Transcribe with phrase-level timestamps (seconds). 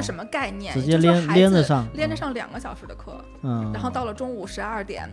[0.00, 0.72] 是什么概念？
[0.72, 5.08] 直接连孩子连着上连着上两个小时的课，嗯，然后到了中午十二点，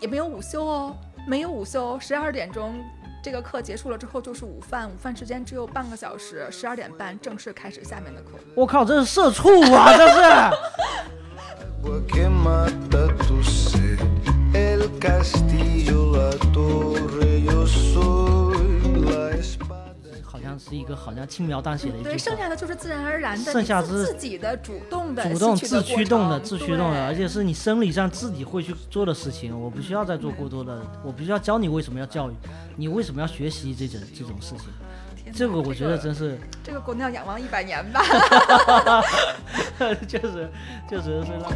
[0.00, 0.96] 也没有午休哦，
[1.26, 2.80] 没有午休，十二点钟。
[3.22, 8.30] 这个课结束了之后就是午饭，午饭时间只有半个小时，十二点半正式开始下面的课。
[8.54, 10.22] 我靠，这是社畜啊，这是。
[20.70, 32.34] 是一个好像轻描淡写的一对，句话，剩下的就是自然而然的，剩下是自己的主动的、主动自驱动的、自驱动的，而且是你生理上自己会去做的事情，我不需要再做过多的，我不需要教你为什么要教育，
[32.76, 34.68] 你为什么要学习这种这种事情，
[35.34, 38.00] 这个我觉得真是，这个姑娘仰望一百年吧。
[40.06, 40.48] 确实
[40.88, 41.50] 确实是让。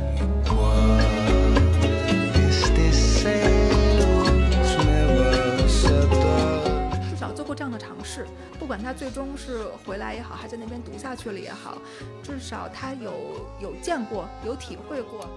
[2.66, 6.98] Este céu nos me vas a dar.
[7.08, 8.26] 至少做过这样的尝试，
[8.64, 11.76] 不管他最终是回来也好，还在那边读下去了也好，
[12.22, 15.28] 至少他有有见过，有体会过。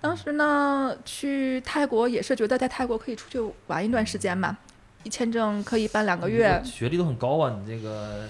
[0.00, 4.58] 当时呢，去泰国也是觉得在泰国可以出去玩一段时间嘛，
[5.10, 6.60] 签证可以办两个月。
[6.64, 8.26] 学历都很高啊，你这个，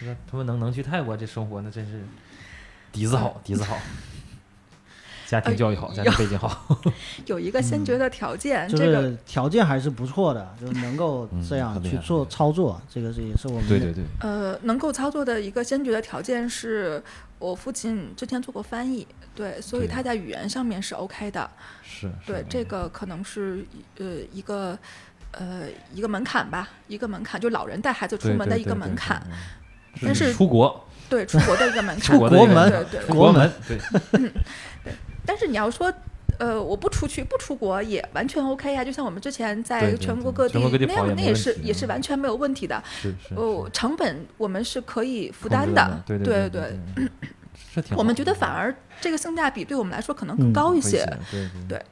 [0.00, 2.02] 这个他们能能去泰国这生活，那真是
[2.92, 3.76] 底子好，底子好，
[5.26, 6.80] 家庭教育好，家庭背景好，
[7.26, 9.02] 有一个先决的条件，就这个。
[9.02, 17.02] 是条件还是不错的，就能够嗯这样去做操作，这个是也是我们对对对，呃，能够操作的一个先决的条件是
[17.38, 21.50] 我父亲之前做过翻译，对，所以他在语言上面是 OK 的。
[21.82, 23.64] 是，对，这个可能是
[23.98, 24.78] 呃一个
[25.38, 25.62] 呃
[25.94, 29.32] 一个门槛吧，一个门槛，就老人带孩子出门的一个门槛，嗯
[30.02, 32.00] 但是出国，对出国的一个门 槛。
[32.00, 33.78] 出国门对对出国门， 对，
[35.24, 35.92] 但是你要说，
[36.38, 42.82] 呃，我不出去不出国也完全 OK 呀、就像我们之前在全国各地那样，那也是也是嗯完全没有问题的。
[43.00, 46.78] 是是，哦，成本我们是可以负负担的，对对。
[47.96, 51.04] 我们觉得反而这个性价比对我们来说可能嗯更高一些。
[51.04, 51.82] 会对对对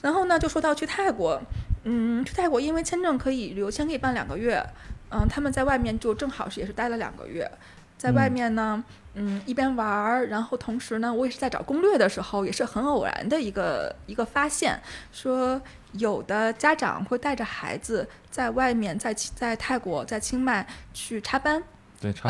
[0.00, 1.40] 然后呢，就说到去泰国，
[1.84, 4.64] 嗯，去泰国因为签证可以旅游签可以办两个月，
[5.10, 7.50] 嗯，他们在外面就正好是也是待了两个月，
[7.98, 8.32] 在外嗯。
[8.32, 8.84] 面呢，
[9.14, 14.80] 嗯，一边玩儿，然后同时呢，我也是在找攻略的时候，也是很偶然的一个一个发现，
[15.12, 15.60] 说
[15.92, 21.62] 有的家长会带着孩子在外面在在泰国在清迈去插班，
[22.00, 22.28] 对插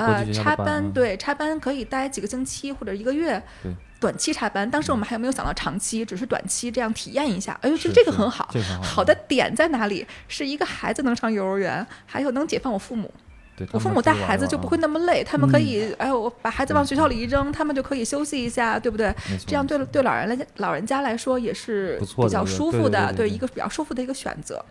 [0.56, 0.92] 班嗯。
[0.92, 4.68] 对插班可以待几个星期或者一个月对，短期插班。
[4.68, 7.56] 当时我们还没有想到长期，只是短期这样体验一下。
[7.62, 8.48] 哎呦，这这个很好。
[8.52, 10.04] 这个好好的点在哪里？
[10.26, 13.10] 是一个孩子能上幼儿园，还有能解放我父母。
[13.56, 19.14] 对，我父母带孩子就不会那么累，他们可嗯以，哎，我把孩子往学校里一扔，他们就可以休息一下，对不对？
[19.46, 24.64] 这样对对老人来老人家来说也是比较舒服的，对一个比较舒服的一个选择。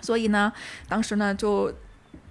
[0.00, 0.52] 所以呢，
[0.88, 1.72] 当时呢就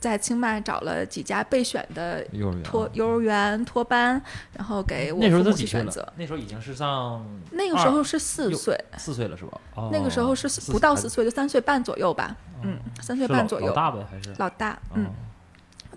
[0.05, 4.21] 在清迈找了几家备选的幼儿园啊托幼儿园托班，
[4.53, 6.13] 然后给我那时候父都几岁了母去选择。？
[6.16, 9.59] 那时候已经是上那个时候是四岁，四岁了是吧？
[9.73, 12.35] 哦那个时候是不到四岁，就三岁半左右吧。
[12.61, 13.66] 嗯，三岁半左右。
[13.66, 14.31] 老大呗还是？
[14.38, 15.09] 老大，嗯哦，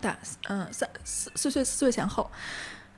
[0.01, 0.17] 大，
[0.49, 2.31] 嗯，三四四岁四岁前后，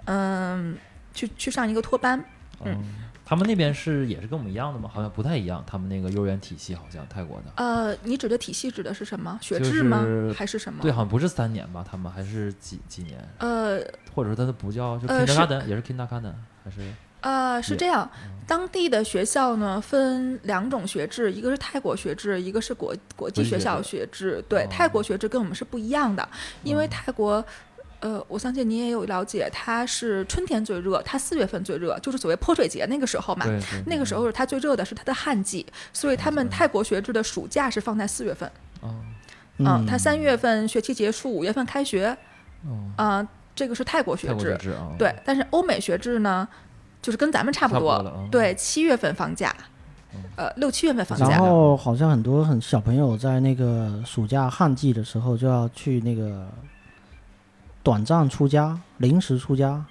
[0.04, 0.78] 嗯，
[1.12, 2.20] 去去上一个托班。
[2.64, 2.84] 嗯嗯，
[3.30, 4.90] 他们那边是也是跟我们一样的吗？
[4.92, 7.52] 好像不太一样，他们那个幼儿园体系好像泰国的。
[7.54, 9.38] 呃，你指的体系指的是什么？
[9.40, 10.02] 学制吗？
[10.04, 10.82] 是还是什么？
[10.82, 11.86] 对，好像不是三年吧？
[11.88, 13.24] 他们还是几几年？
[13.38, 13.78] 呃
[14.12, 16.32] 或者说他的不叫就呃是 kindergarten，也是 kindergarten
[16.64, 16.80] 还是？
[17.20, 24.42] 呃，是这样，嗯当地的学校呢分两种学制，一个是泰国学制，一个是国国际学校学制。
[24.48, 26.28] 对，哦泰国学制跟我们是不一样的，
[26.64, 27.44] 因为嗯泰国。
[28.00, 33.46] 呃，我相信你也有了解，它是春天最热，它四月份最热，就是所谓泼水节那个时候嘛。
[33.46, 38.50] 对对，那个时候是它最热的是它的旱季，所以他们嗯泰国学制的暑假是放在四月份。
[38.80, 38.94] 哦
[39.62, 42.16] 嗯，它三月份学期结束，五月份开学。
[42.64, 44.56] 哦，啊、这个是泰国学制学。
[44.56, 46.48] 制啊，对，但是欧美学制呢，
[47.02, 47.92] 就是跟咱们差不多。
[47.92, 49.54] 差不多了嗯对，七月份放假，
[50.36, 51.40] 呃，六七月份放假然。
[51.40, 56.48] 后好像很多很小朋友在那个暑假旱季的时候就要去那个
[57.82, 59.84] 短暂出家、临时出家？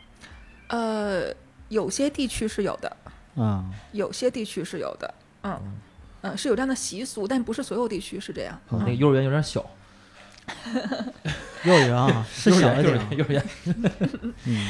[0.67, 1.33] 呃，
[1.69, 2.97] 有些地区是有的，
[3.35, 5.13] 嗯、有些地区是有的。
[5.43, 5.59] 嗯
[6.21, 8.59] 嗯，是有这样的习俗，但不是所有地区是这样。
[8.71, 8.79] 嗯。
[8.79, 9.65] 那个幼儿园有点小，
[11.63, 13.45] 幼儿园啊， 是小一点幼儿园幼儿园
[14.43, 14.67] 嗯，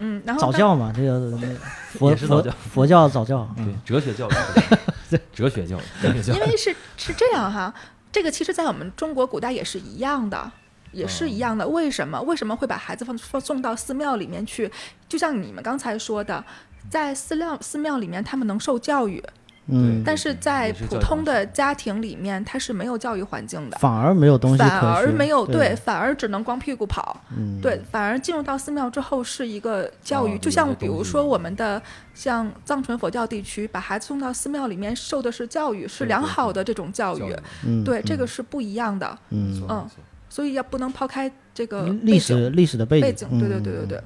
[0.00, 2.50] 嗯，然后当早教嘛，这个那个佛佛也是早教。
[2.50, 4.32] 佛教早教，对嗯，哲学教育，
[5.32, 7.72] 哲学教育，哲学教育，因为是是这样哈，
[8.10, 10.50] 这个其实在我们中国古代也是一样的。
[10.92, 11.66] 也是一样的。
[11.66, 12.20] 为什么？
[12.22, 14.70] 为什么会把孩子放放送到寺庙里面去？
[15.08, 16.44] 就像你们刚才说的，
[16.90, 19.22] 在寺庙寺庙里面，他们能受教育，
[19.66, 23.78] 嗯，但是在普通的家庭里面，他是没有教育环境的。
[23.78, 27.20] 反而没有东西反而没有对，反而只能光屁股跑。
[27.36, 31.80] 嗯，对，反而进入到寺庙之后是一个教育，哦就像比如说我们的
[32.14, 37.34] 像藏传佛教地区，把孩子送到寺庙里面受的是教育，是良好的这种教育。
[37.66, 39.90] 嗯，对，这嗯个是不一样的，嗯嗯
[40.28, 44.02] 所以要不能抛开这个历史历史的背背景，景，对对嗯对对对。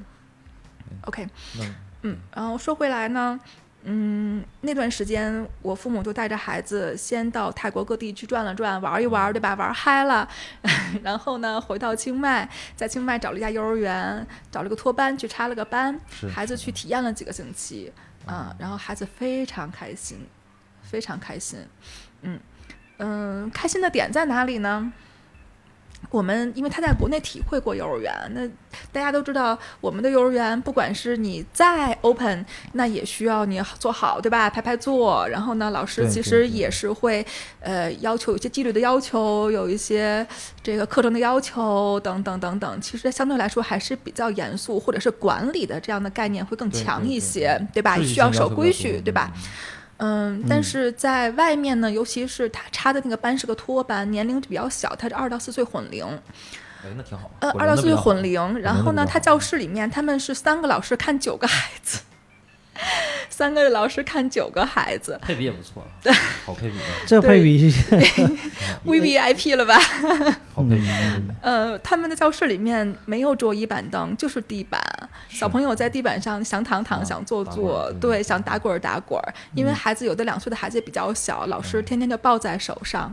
[1.06, 1.28] OK，
[2.02, 3.38] 嗯，然后说回来呢，
[3.84, 9.54] 嗯，那段时间我父母就带着孩子先到泰国各地去转了转，玩一玩，对吧？
[9.54, 10.28] 玩嗨了，
[11.02, 15.98] 然后呢，回到清迈，在清迈找了一家幼儿园，找了个托班去插了个班，
[16.32, 17.92] 孩子去体验了几个星期，
[18.26, 20.18] 啊，然后孩子非常开心，
[20.82, 21.58] 非常开心，
[22.20, 22.38] 嗯
[22.98, 24.92] 嗯，开心的点在哪里呢？
[26.10, 28.46] 我们因为他在国内体会过幼儿园，那
[28.92, 34.50] 大家都知道，我们的幼儿园不管是你再 open，那也需要你做好，对吧？
[34.50, 37.24] 排排坐，然后呢，老师其实也是会
[37.60, 40.26] 呃要求有一些纪律的要求，有一些
[40.62, 42.80] 这个课程的要求等等等等。
[42.80, 47.96] 其实相对来说还是比较严肃，或者是管理的这样的概念会更强一些，对对吧？
[48.02, 49.32] 需要守规矩，对吧？？
[49.34, 49.42] 嗯，
[50.48, 56.04] 但是在外面呢，尤其是他插的那个班是个托班，年龄比较小，他是二到四岁混龄，
[56.84, 57.30] 哎，那挺好。
[57.40, 58.58] 呃，二到四岁混龄。
[58.58, 62.00] 然后呢，他教室里面他们是三个老师看九个孩子，
[63.28, 65.86] 三个老师看九个孩子配比也不错，
[66.44, 67.72] 好配比啊，这配比
[68.84, 69.78] ，V V I P 了吧？
[70.54, 70.86] 好配比。
[70.86, 74.80] 嗯呃，他们的教室里面没有桌椅板凳，就是地板。
[75.28, 79.34] 小朋友在地板上想躺躺，啊想坐坐，对，想打滚儿打滚儿。
[79.54, 83.12] 因为孩子有的两岁的孩子也比较小，老师天天就抱在手上。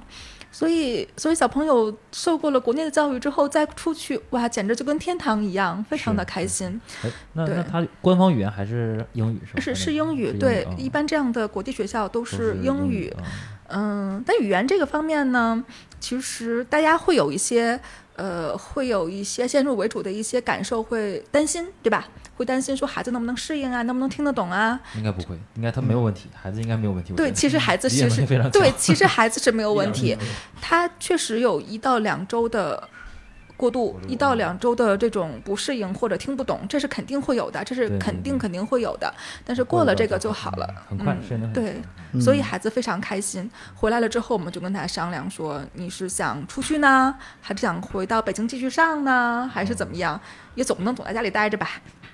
[0.52, 6.80] 所以，所以小朋友受过了国内的教育之后，再出去，哇，简直就跟天堂一样，非常的开心。
[7.04, 9.62] 哎，那那他官方语言还是英语是吧？
[9.62, 13.10] 是是英语，对，啊一般这样的国际学校都都是英语。
[13.18, 13.24] 啊
[13.72, 15.64] 嗯，但语言这个方面呢，
[16.00, 17.80] 其实大家会有一些，
[18.16, 22.08] 呃，会有一些先入为主的一些感受，会担心，对吧？
[22.40, 24.80] 会担心说孩子能不能适应啊，能不能听得懂啊？
[24.96, 27.12] 应该不会，应该他没有问题，孩子应该没有问题。
[27.12, 30.18] 对，其实孩子其实 对，其实孩子是没有问题
[30.62, 32.82] 他确实有一到两周的
[33.58, 39.14] 过渡一到两周的这种不适应或者听不懂，这是肯定会有的，这是肯定肯定会有的。
[39.44, 41.76] 但是过了这个就好了，很快嗯适应对，
[42.14, 43.52] 嗯所以孩子非常开心。
[43.76, 50.18] 回来了之后，我们就跟他商量说，你是想出去呢，还是想回到北京继续上呢，还是怎么样？
[50.56, 51.70] 也总不能总在家里待着吧。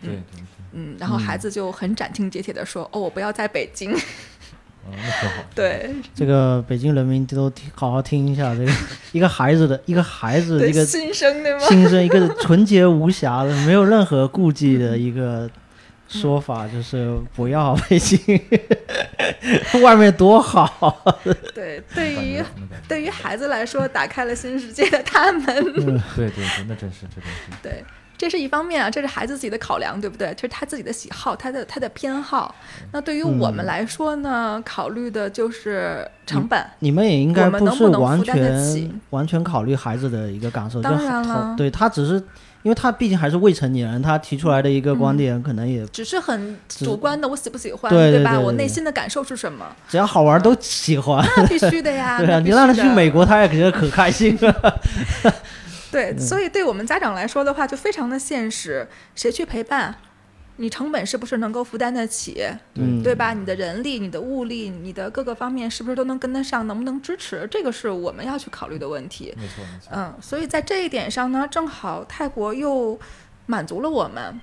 [0.06, 0.44] 对对对，
[0.74, 3.92] 嗯，然后孩子就很斩钉截铁的说：“哦，我不要在北京。
[3.92, 5.44] 哦，那挺好。
[5.56, 8.72] 对”这个北京人民都听好好听一下，这个
[9.12, 11.60] 一个孩子的一个孩子，一个新生对吗？
[11.60, 15.50] 心声，一个 纯洁无瑕的、没有任何顾忌的一个
[16.08, 18.20] 说法，就是不要北京，
[19.82, 21.20] 外面多好。
[21.56, 22.44] 对，对于
[22.88, 25.44] 对于孩子来说，打开了新世界的大门。
[25.74, 25.84] 对
[26.16, 27.64] 对对，那真是这真是。
[27.64, 27.84] 对，
[28.18, 30.34] 这是一方面啊，这是孩子自己的考量，对不对？
[30.36, 32.56] 这是他自己的喜好，他的他的偏好。
[32.92, 36.66] 那对于我们嗯来说呢，考虑的就是成本。
[36.80, 42.14] 你们也应该不是完全完全考虑孩子的一个感受，当然了对他只是
[42.64, 49.66] 因为他毕竟还是未成年人，他提出来的一个观嗯点可能也只是很主观的，我喜不喜欢，对对对对我内心的感受是什么？
[49.90, 51.24] 只要好玩都喜欢。
[51.38, 52.18] 那必须的呀。
[52.24, 54.82] 对啊，你让他去美国，他也觉得可开心了。
[55.96, 58.86] 对，所以对我们家长来说的话，就非常的现实。
[59.16, 59.96] 谁去陪伴？
[60.58, 62.46] 你成本是不是能够负担得起？
[62.74, 63.34] 嗯，对吧？
[63.34, 66.68] 你的人力、你的物力、你的各个方面是不是都能跟得上？
[66.68, 67.48] 能不能支持？
[67.50, 69.34] 这个是我们要去考虑的问题。
[69.38, 69.90] 没错没错。
[69.92, 73.00] 嗯，所以在这一点上呢，正好泰国又
[73.46, 74.42] 满足了我们，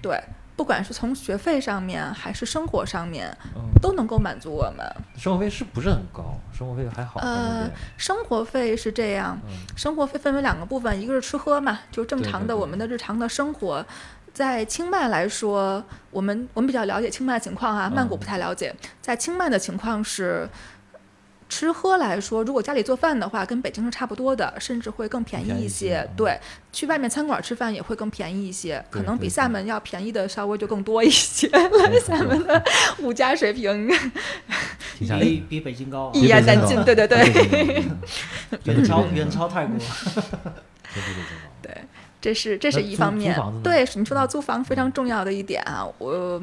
[0.00, 0.18] 对，
[0.58, 4.84] 不管是从学费上面还是生活上面，嗯，都能够满足我们。
[5.16, 6.36] 生活费是不是很高？
[6.52, 7.20] 生活费还好。
[7.20, 13.86] 呃，生活费是这样，嗯生活费分为两个部分，一个是吃喝嘛，就正常的我们的日常的生活。
[14.34, 18.74] 在清迈来说，我们我们比较了解清迈的情况啊、曼谷嗯不太了解。
[19.00, 20.48] 在清迈的情况是，
[21.48, 26.08] 吃喝来说，如果家里做饭的话，跟北京是差不多的，甚至会更便宜一一些嗯。
[26.16, 26.38] 对，
[26.72, 31.58] 去外面餐馆吃饭也会更便宜一些，可能比厦门要便宜的稍微就更多一些了。
[32.06, 32.62] 厦门的
[33.00, 33.88] 物价水平。
[34.98, 37.84] 比比北京高啊，一言难尽，对对对。
[38.64, 39.76] 远超远超泰国。
[41.62, 41.72] 对，
[42.20, 46.42] 这是这是一方面对，你说到租房非常重要的一点啊，我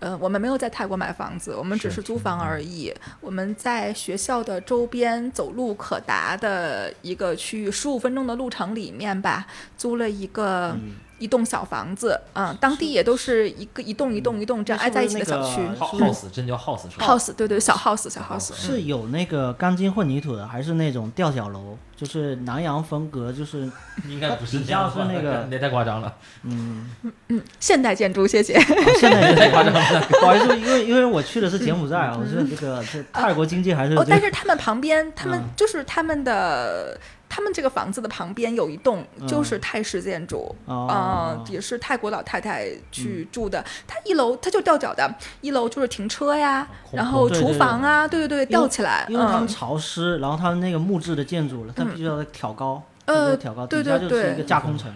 [0.00, 2.92] 呃，我们没有在泰国买房子，我们只是是租房而已。
[3.20, 9.46] 我们在学校的周边走路可达的一个区域，十五分钟的路程里面吧，
[9.78, 12.20] 租了一个、嗯一栋小房子。
[12.34, 15.60] 嗯，当地也都是一个一栋一栋一栋这样挨在一起的小区。
[15.78, 21.76] house 真叫 house 是吧？house 对对小 house 小 house，是有那个钢筋混凝土的，还是那种吊脚楼？
[21.96, 23.60] 就是南洋风格，就是
[24.06, 26.14] 应该不是底这样那个那太夸张了。
[26.42, 26.90] 嗯
[27.28, 28.60] 嗯，现代建筑，谢谢。
[29.00, 30.06] 现代 太夸张了。
[30.10, 36.98] 不好意思，因为因为我去的是柬埔寨啊，我是这个这泰国经济还是哦，这个但是他们旁边，他们嗯就是他们的。
[37.28, 39.26] 他们这个房子的旁边有一栋，嗯。
[39.26, 40.86] 就是泰式建筑，哦。
[40.88, 43.64] 啊，也是泰国老太太去住的。
[43.86, 54.08] 它一楼它就吊脚的，一楼就是停车呀，空然后厨房啊，对对对，吊起来，因为他们嗯，潮湿，然后他们那个木质的建筑了，它必须要挑高，呃挑高，对对对。
[54.08, 54.90] 就是一个架空层。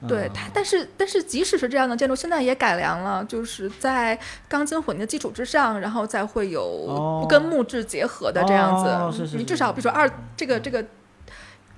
[0.00, 0.08] 嗯。
[0.08, 7.26] 对它，但是但是即使是这样的建筑，现在也改良了，就是在钢筋混凝的基础之上，然后再会有哦。
[7.28, 9.36] 跟木质结合的这样子。
[9.36, 10.84] 你至少比如说二这个这个。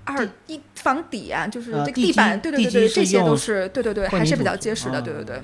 [0.05, 5.43] 二一房底啊，就是这个呃地地板，对对对对，这些都是对对对，还是比较结实的，哦对对对。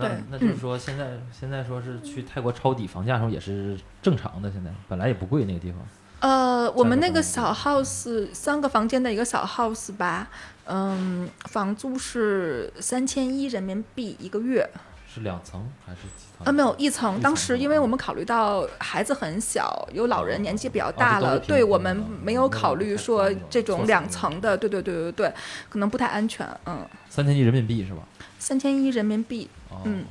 [0.00, 5.80] 那那就是说，现在现在说是去泰国抄底房价的时候也是正常的，现在本来也不贵那个地方。
[6.20, 10.28] 呃，我们那个小 house 三个房间的一个小 house 吧，
[10.66, 14.68] 嗯，房租是三千一人民币一个月。
[15.12, 16.27] 是两层还是几层？
[16.44, 17.20] 啊，没有一层。
[17.20, 25.34] 当时因为我们考虑到孩子很小，有老人年纪比较哦大了，对我们没有考虑说这种两层的的，对对对对对，
[25.68, 26.46] 可能不太安全。
[26.66, 28.00] 嗯，三千一人民币是吧？
[28.38, 30.04] 三千一人民币，哦，嗯，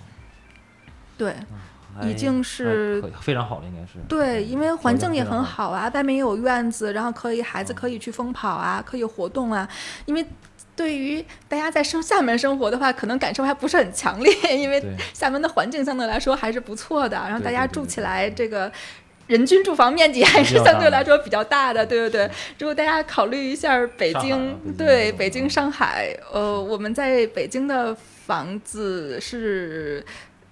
[1.17, 1.33] 对
[2.03, 3.97] 已经是非常好了，应该是。
[4.07, 9.67] 对，因为环境也很好啊，外面也有院子，然后可以孩子可以去疯跑啊，可以活动啊。
[10.05, 10.23] 因为
[10.77, 14.81] 对于大家在生厦门生活的话，可能感受还不是很强烈， 因为
[15.13, 18.71] 厦门的环境相对来说还是不错的，然后大家住起来这个。
[19.27, 22.31] 人均住房面积还是相对来说比较大的，对对对。
[22.59, 27.93] 如果大家考虑一下北京，对北京、嗯上海，呃，我们在北京的
[28.25, 30.01] 房子是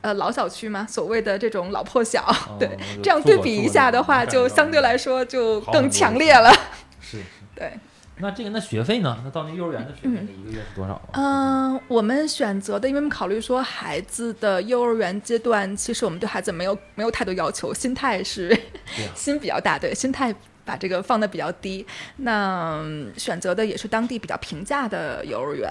[0.02, 2.22] 呃老小区嘛，所谓的这种老破小，
[2.60, 6.52] 对哦，这样对比一下的话，就相对来说就更强烈了。
[7.00, 7.24] 是是。
[7.56, 7.72] 对，
[8.18, 9.18] 那这个那学费呢？
[9.24, 11.10] 那到那幼儿园的学费，一个月是多少啊？
[11.14, 21.86] 嗯，我们选择的，因为我们考虑说孩子的幼儿园阶段，其实我们对孩子没有没有太多要求，心态是啊 心比较大，对，心态把这个放的比较低。
[22.18, 25.70] 那嗯选择的也是当地比较平价的幼儿园，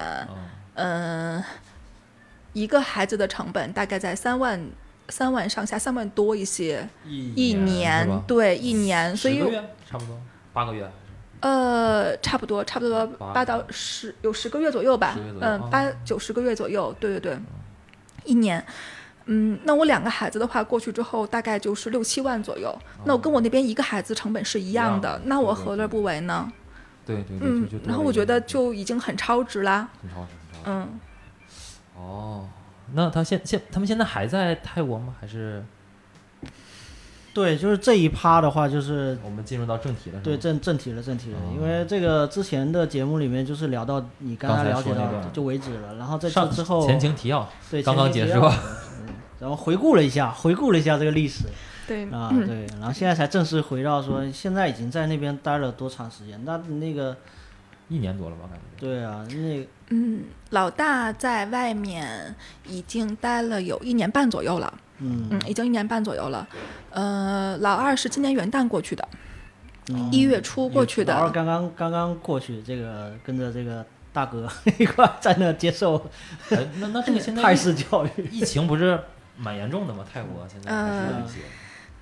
[0.75, 1.45] 嗯，嗯，
[2.53, 4.63] 一个孩子的成本大概在三万
[5.09, 10.21] 三万上下，三万多一些一一年对，一年，所以十个月差不多
[10.53, 10.87] 八个月
[11.45, 17.39] 呃，差不多，差不多八八到十，有十个月左右吧嗯，哦八九十个月左右，对对对，
[18.25, 18.65] 一年。
[19.27, 22.75] 嗯，那我两个孩子的话，过去之后大概就是六七万左右。
[23.05, 26.51] 那我跟我那边一个孩子成本是一样的那我何乐不为呢？
[27.05, 29.87] 对对对，嗯然后我觉得就已经很超值啦。
[30.01, 30.71] 很超值，很超值。
[30.71, 31.01] 嗯，
[31.97, 32.49] 哦，
[32.95, 35.15] 那他现现他们现在还在泰国吗？
[35.21, 35.63] 还是
[37.35, 40.21] 对，就是这一趴的话，就是我们进入到正题了？
[40.23, 41.37] 对正正题了，正题了。
[41.37, 48.63] 哦因为这个之前的节目里面就是聊到你刚刚才才了解到就为止了，然后在上这之后，前情提要，对刚刚结束前情提要
[49.01, 51.45] 嗯然后回顾了一下，回顾了一下这个历史
[51.87, 56.41] 对，啊，嗯对，然后现在才正式回到说，现在已经在那边待了多长时间？
[56.45, 57.15] 那那个，
[57.95, 58.43] 一年多了吧？
[58.51, 62.35] 感觉对啊，那嗯，老大在外面
[62.67, 66.47] 已经待了有一年半左右了，嗯嗯，已经一年半左右了。
[66.91, 69.09] 呃，老二是今年元旦过去的，
[69.91, 71.33] 嗯一月初过去的老二的。
[71.33, 74.49] 刚刚刚刚过去，这个跟着这个大哥
[74.79, 75.97] 一块在那接受
[76.51, 78.11] 哎，那那这个现在泰式教育。
[78.31, 78.99] 疫情不是
[79.37, 80.05] 蛮严重的吗？
[80.13, 81.39] 泰国现在还是有一些。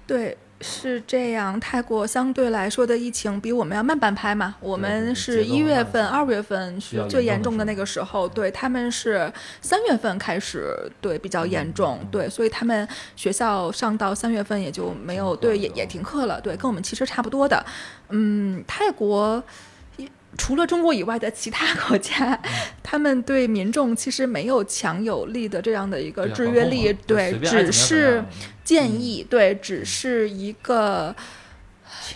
[0.06, 1.58] 对，是这样。
[1.58, 4.54] 泰国相对来说的疫情比我们要慢半拍嘛。
[4.60, 17.64] 我们是一月份、二月份是最严重的那个时候，对他们是三月份开始，对比较严重，嗯对，所以他们学校上到三月份也就没有，对，也也停停课了，对，跟我们其实差不多的。
[18.10, 19.42] 嗯，泰国。
[20.38, 22.50] 除了中国以外的其他国家，嗯
[22.82, 28.24] 他们对民众其实没有强有力的这样的一个制约力，对，只是
[28.64, 31.14] 建议，对，只是一个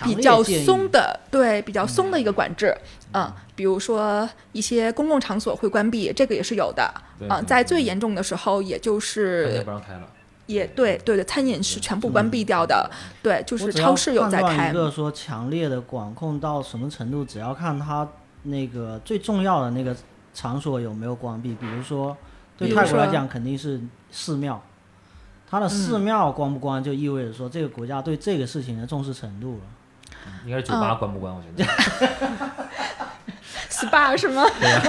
[0.02, 2.76] 比较松的，对，比较松的一个管制。
[3.12, 6.82] 嗯，比如说一些公共场所会关闭，这个也是有的。
[6.82, 10.08] 啊，对对对在最严重的时候，也就是不让开了。
[10.46, 12.88] 也对对对，餐饮是全部关闭掉的。
[13.22, 14.72] 对，就是超市有在开一。
[14.72, 18.08] 个说强烈的管控到什么程度，只要看它
[18.44, 19.94] 那个最重要的那个
[20.32, 21.54] 场所有没有关闭。
[21.54, 22.16] 比如说，
[22.56, 24.62] 对泰国来讲，肯定是寺庙，
[25.50, 29.60] 它的寺庙关不关，就意味着说这个国家对这个事情的重视程度了。
[30.44, 31.34] 应该是酒吧关不关？
[31.34, 31.68] 我觉得
[33.70, 34.44] SPA 是吗？
[34.60, 34.82] 对呀，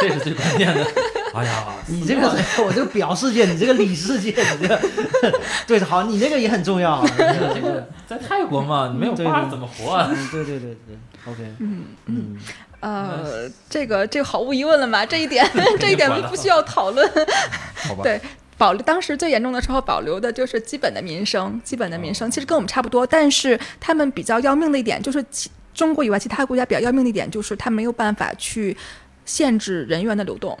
[0.00, 0.84] 这是最关键的。
[1.32, 2.28] 哎呀，你这个，
[2.64, 4.80] 我这个表世界，你这个里世界，你这个，
[5.66, 7.06] 对，好，你那个也很重要。
[7.06, 10.10] 这个这个， 在泰国嘛，你没有爸怎么活啊？
[10.10, 12.36] 嗯，对对对对，OK， 嗯嗯，
[12.80, 17.08] 呃，这个这个毫无疑问了嘛，这一点这一点不需要讨论。
[17.76, 18.20] 好吧，对
[18.58, 28.76] 保留当时最严重的时候，保留的就是基本的民生，基本的民生其实跟我们差不多，但是他们比较要命的一点就是其中国以外其他国家比较要命的一点就是他没有办法去
[29.24, 30.58] 限制人员的流动。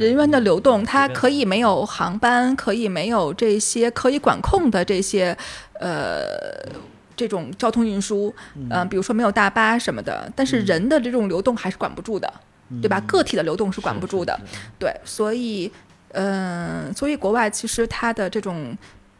[0.00, 5.36] 人员的流动，它可以没有航班，可以没有这些可以管控的这些，
[5.74, 6.24] 呃，
[7.14, 8.34] 这种交通运输，
[8.70, 12.32] 嗯、比如说没有大巴什么的，但是人的这种流动还是管不住的，
[12.80, 12.98] 对吧？
[13.06, 14.40] 个体的流动是管不住的，
[14.78, 15.70] 对，所以，
[16.12, 18.76] 嗯、所以国外其实它的这种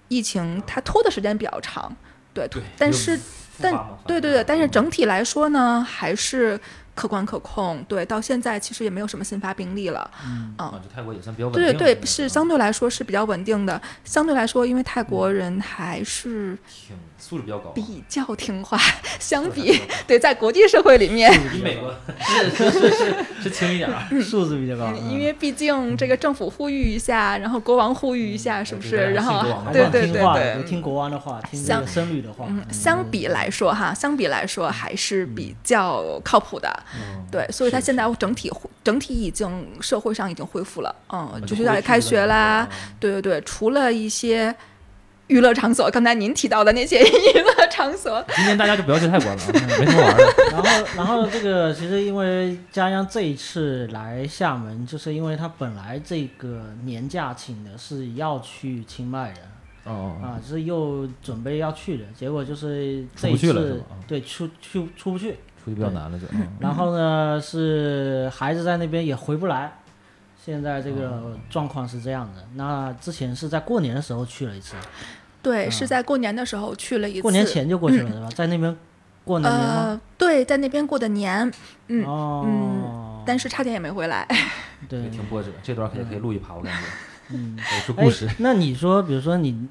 [0.09, 1.95] 疫情，它拖的时间比较长，
[2.33, 3.19] 对，对，但是
[3.61, 3.73] 但
[4.07, 6.59] 对对对，但是整体体来说呢，还是
[7.01, 13.81] 客观可控，对，到现在其实也没有什么新发病例了，嗯啊，这泰国也算比较稳定对对是相对来说是比较稳定的。
[14.05, 18.79] 相对来说，因为泰国人还是挺素质比较高啊，比较听话，
[19.19, 23.15] 相比对在国际社会里面，比美国 是是是是
[23.45, 24.07] 是轻一点啊。
[24.23, 24.93] 素质比较高。
[24.95, 28.97] 嗯因为毕竟这个政府呼吁一下，然后国王呼吁一下，是不是？
[29.13, 29.43] 然后
[29.73, 32.45] 对对对对，听国王的话，听僧侣的话。
[32.49, 36.71] 嗯，相比来说哈，相比来说还是比较靠谱的。
[36.95, 38.51] 嗯对，所以它现在整体
[38.83, 42.69] 整体已经社会上已经恢复了，嗯，啊就学校也开学啦，，
[42.99, 44.55] 对对对，除了一些
[45.29, 49.39] 娱乐场所，刚才您提到的那些 娱乐场所，今天大家就不要去泰国了啊，
[49.79, 50.35] 没什么玩的。
[50.51, 59.41] 然后，然后这个其实因为佳央这一次来厦门，就是因为他本来这个年假请的是要去清迈的
[59.85, 66.27] 哦哦，啊，就是又准备要去的，结果就是这一出不去了是次对出出出不去，出去比较难了就。
[66.33, 69.73] 嗯然后呢是孩子在那边也回不来，
[70.45, 72.45] 现在这哦个状况是这样的。
[72.55, 74.75] 那之前是在过年的时候去了一次，
[75.43, 78.29] 对，嗯是在过年的时候去了一次，过年前就过去了是吧？
[78.35, 78.75] 在那边
[79.25, 79.67] 过的年吗？
[79.67, 81.51] 呃，对，在那边过的年，
[81.89, 84.27] 嗯，哦，但是差点也没回来。
[84.89, 86.89] 对，挺波折，这段可以可以录一趴，我感觉
[87.35, 87.57] 嗯。
[87.59, 88.35] 有出故事哎。
[88.39, 89.69] 那你说，比如说你，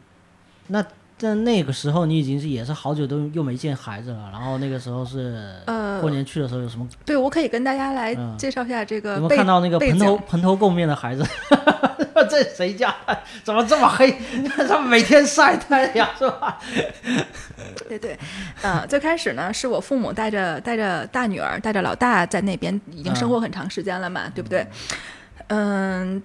[0.68, 0.86] 那
[1.20, 6.88] 在那个时候你已经是也是好久都又没见孩子了，然后那个时候是呃过年去的时候有什么？
[7.06, 10.18] 对，我可以跟大家来嗯介绍一下这有没个背有看到那个蓬头。
[10.28, 11.24] 蓬头垢面的孩子？
[12.30, 12.94] 这谁家？
[13.44, 14.16] 怎么这么黑？
[14.68, 16.58] 他每天晒太阳是吧？
[17.88, 18.18] 对对，
[18.62, 24.60] 呃，最开始呢，是我父母带着带着大女儿，带着老大在那边已经生活很长时间了嘛，对不对？
[24.62, 24.68] 嗯，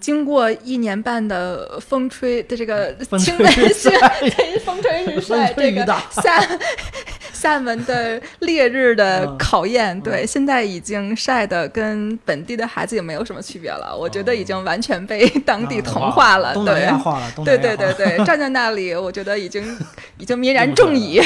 [0.00, 3.90] 经过一年半的风吹的这个 风清门吹日晒。
[4.20, 6.46] 对风吹日晒，这个 厦
[7.32, 9.36] 厦门的烈日的嗯。
[9.38, 16.90] 考验，对，现在已经晒的跟本地的孩子也没有什么区别了，我觉得已经完全被当地啊同化了，对。
[17.44, 19.62] 对对对对，站在那里，我觉得已经
[20.18, 21.20] 已经泯然众矣。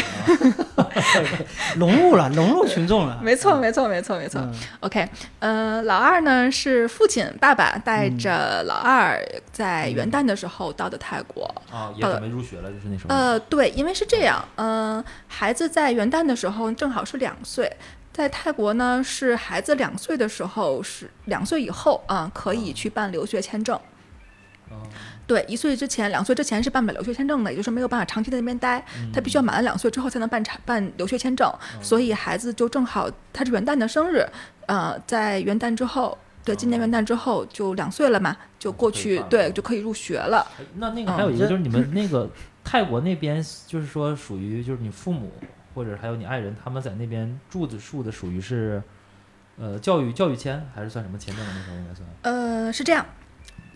[1.77, 3.19] 融入了，融入群众了。
[3.23, 4.41] 没错，没错，没错，没错。
[4.41, 5.09] 嗯 OK，
[5.41, 9.21] 呃，老二呢是父亲爸爸带嗯着老二
[9.53, 11.45] 在元旦的时候到的泰国。
[11.71, 13.15] 啊，也准备入学了，就是那时候。
[13.15, 17.71] 呃，对，因为是这样，嗯、孩子在元旦的时候正好是两岁。
[18.13, 23.77] 在泰国呢，是孩子两岁的时候，是两岁以后啊、可以去办留学签证。
[24.71, 24.83] 哦
[25.29, 31.53] 对，一岁之前、两岁之前是办不了留学签证的，也就是没有办法长期在那边待，他必须要满了两岁之后才能办产办留学签证。
[31.83, 34.27] 所以孩子就正好他是元旦的生日，
[34.67, 40.39] 呃，在元旦之后，对，今年元旦之后就两岁了嘛，就过去对就可以入学了。
[40.59, 42.31] 哎那那个还有一个就是你们那个
[42.65, 45.31] 泰国那边，就是说属于就是你父母
[45.75, 48.83] 或者还有你爱人他们在那边住的住的属于是，
[49.59, 51.53] 呃，教育教育签还是算什么签证的？
[51.53, 52.09] 那时候应该算。
[52.23, 53.05] 呃，是这样，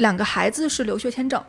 [0.02, 1.42] 两个孩子是留学签证。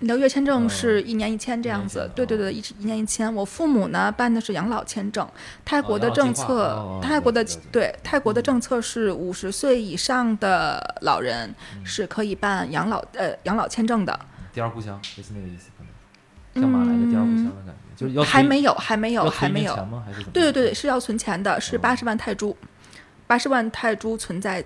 [0.00, 3.32] 留学签证是一年一签这样子，对对对，一一年一签。
[3.34, 5.28] 我父母呢办的是养老签证，
[5.62, 14.18] 泰国的政策，哦泰国的对泰国的政策是五十岁以上的老人嗯是可以办养老呃养老签证的。
[14.54, 15.84] 第二故乡，类似那个意思，可
[16.60, 19.76] 能像马来的第二故乡的感觉，就是要还没有，还没有，还没有。
[20.32, 22.56] 对对对，是要存钱的，是哦八十万泰铢，
[23.26, 24.64] 八十万泰铢存在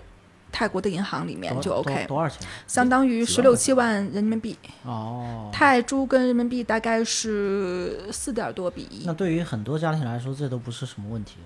[0.55, 2.49] 泰国的银行里面就多多 OK，多少钱？
[2.69, 4.57] 相当于十六七万人民币。
[4.85, 9.13] 哦，泰铢跟人民币大概是四点多比一那。
[9.13, 11.39] 对于很多家庭来说，这都不是什么问题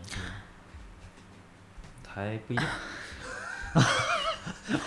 [2.07, 2.67] 还不一定。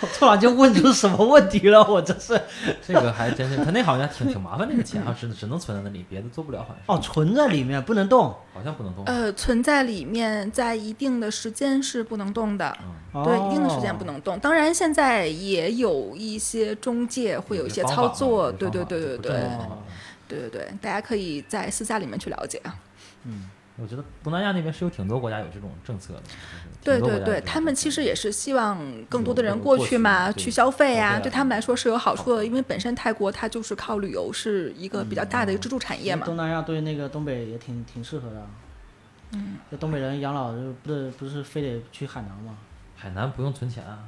[0.00, 1.82] 我 突然就问出什么问题了？
[1.88, 2.40] 我这是
[2.86, 8.34] 这个还真是，他那好像挺挺麻烦，那个钱啊，只只能存在那里，别的做不了，好像哦，存在里面不能动。
[8.54, 9.04] 好像不能动。
[9.06, 12.76] 呃，存在里面，在一定的时间是不能动的。
[13.14, 14.38] 嗯，对，一定的时间哦不能动。
[14.38, 19.78] 当然，现在也有一些中介会有一些操作，对对对对对哦
[20.28, 22.74] 对对对，大家可以在私下里面去了解啊。
[23.76, 26.22] 我觉得东南亚那边是有挺多国家有这种政策的。
[26.84, 36.26] 对对对，他们其实也是希望更多的人过去嘛，去消费呀，啊对他们来说是有好处的，因为本身泰国它就是靠旅游是一个比较大的一个支柱产业嘛。
[36.26, 38.46] 东南亚对那个东北也挺挺适合的。
[39.32, 42.58] 嗯，这东北人养老就不是不是非得去海南吗？
[42.94, 44.00] 海南不用存钱啊。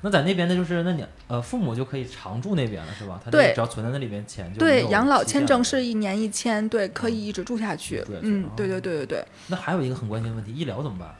[0.00, 3.20] 那在那边呢，就是那你呃父母就可以常住那边了，是吧？
[3.30, 9.24] 对只要存在那里边钱就没对，养老签证是一年一签，对，可以一直住下去嗯哦，对对对对对。
[9.48, 11.14] 那还有一个很关键的问题，医疗怎么办？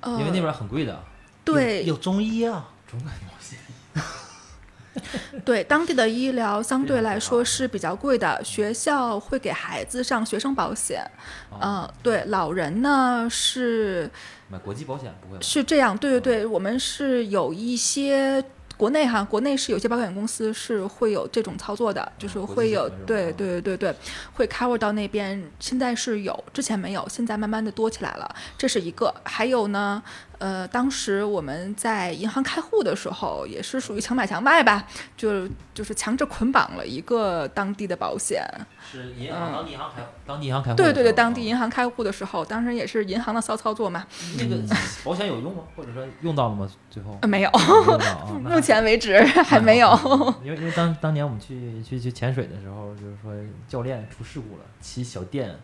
[0.00, 0.98] 呃，因为那边很贵的。
[1.44, 2.70] 对有有中医啊。
[2.86, 3.56] 中国东西
[5.44, 11.04] 对，当地的医疗相对来说是比较贵的，学校会给孩子上学生保险，
[11.50, 14.08] 啊，嗯，对，老人呢是
[14.54, 15.42] 买国际保险不会吧？
[15.42, 18.44] 是这样，对对对，我们是有一些。
[18.76, 23.94] 国内哈，国内是有些保险公司是会有这种操作的，就是会有险的是吧对对对对，
[24.32, 25.40] 会 cover 到那边。
[25.60, 28.34] 现在是有，之前没有，现在慢慢的多起来了。
[28.58, 30.02] 这是一个，还有呢，
[30.44, 38.46] 呃，当时我们在银行开户的时候，也是属于强买强卖吧，就就是强制捆绑了一个当地的保险。
[38.92, 44.06] 是银行当地银行开当地银行开户对对对，当地银行开户的时候，当时也是银行的骚操作嘛。
[44.38, 44.56] 那个
[45.02, 45.62] 保险有用吗？
[45.74, 46.68] 或者说用到了吗？
[46.90, 47.50] 最后呃，没有，
[48.38, 49.88] 没啊目前为止还没有。
[50.44, 53.32] 因为因为当当年我们去去去潜水的时候，就是说
[53.66, 55.56] 教练出事故了，骑小电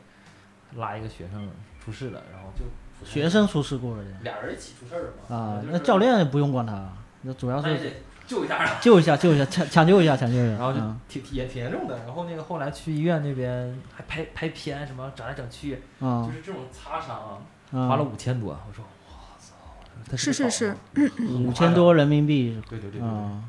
[0.76, 1.46] 拉一个学生
[1.84, 2.64] 出事了，然后就
[3.04, 6.88] 学生出事故了俩人一起出事儿了嘛啊，就是那教练不用管他，
[7.22, 7.92] 那主要是
[8.26, 8.56] 救一下。
[8.56, 8.78] 啊。
[8.80, 10.52] 救一下救一下抢抢救一下抢救一下。
[10.52, 11.00] 然后就嗯。
[11.08, 16.24] 挺挺严挺严重的，然后那个后来去医院那边还拍拍片什么整来整去，啊。
[16.26, 19.54] 就是这种擦伤花了五千多，我说我操，
[20.10, 20.76] 他是是是，
[21.28, 22.60] 五千多人民币。
[22.68, 23.42] 对对对对对，啊，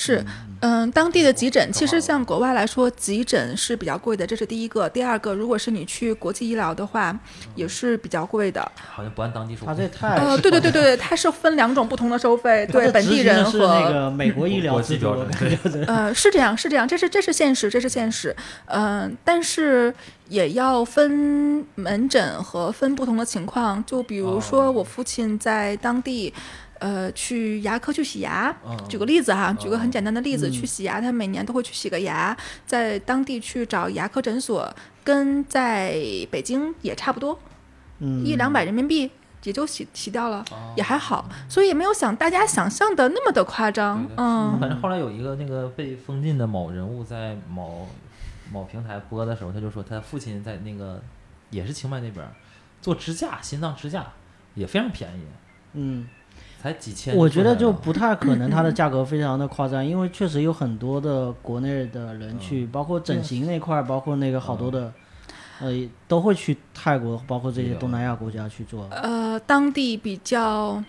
[0.00, 0.24] 是，
[0.60, 4.88] 嗯，当地的急诊其实像国外来说，急诊是比较贵的，这是第一个。
[4.88, 7.18] 第二个，如果是你去国际医疗的话，
[7.56, 8.60] 也是比较贵的。
[8.88, 9.90] 好像不按当地收他费。
[9.92, 15.26] 这太呃，对对对对对，它是分两种不同的收费，对本地人和那个美国医疗国际标准
[15.88, 18.34] 呃，是这样，是这样，这是这是现实，这是现实。
[18.66, 19.92] 嗯、但是
[20.28, 23.84] 也要分门诊和分不同的情况。
[23.84, 26.32] 就比如说，哦我父亲在当地，
[26.78, 28.54] 呃，去牙科去洗牙。
[28.64, 28.76] 嗯。
[28.88, 30.52] 举个例子哈，举个很简单的例子，嗯。
[30.52, 32.36] 去洗牙，他每年都会去洗个牙，
[32.66, 34.72] 在当地去找牙科诊所，
[35.04, 35.92] 跟在
[36.30, 37.38] 北京也差不多，
[37.98, 38.24] 嗯。
[38.24, 39.10] 一两百人民币
[39.44, 40.74] 也就洗洗掉了，哦。
[40.76, 44.58] 也还好，所以也没有想大家想象的那么的夸张对，对嗯。
[44.60, 47.88] 反正后来有一个那个被封禁的某人物在某
[48.52, 51.02] 某平台播的时候，他就说他父亲在那个
[51.50, 52.26] 也是清迈那边
[52.80, 54.06] 做支架，心脏支架
[54.54, 55.22] 也非常便宜，
[55.72, 56.08] 嗯。
[56.60, 57.14] 才几千。
[57.16, 62.38] 我觉得就不太可能，它的 价格非常的夸张，因为确实有很多的国内的人嗯。
[62.38, 64.92] 去，包括整形那块儿，包括那个好多的，
[65.60, 65.70] 呃，
[66.06, 70.82] 都会去泰国，包括这些东南亚国家去做，呃，当地比较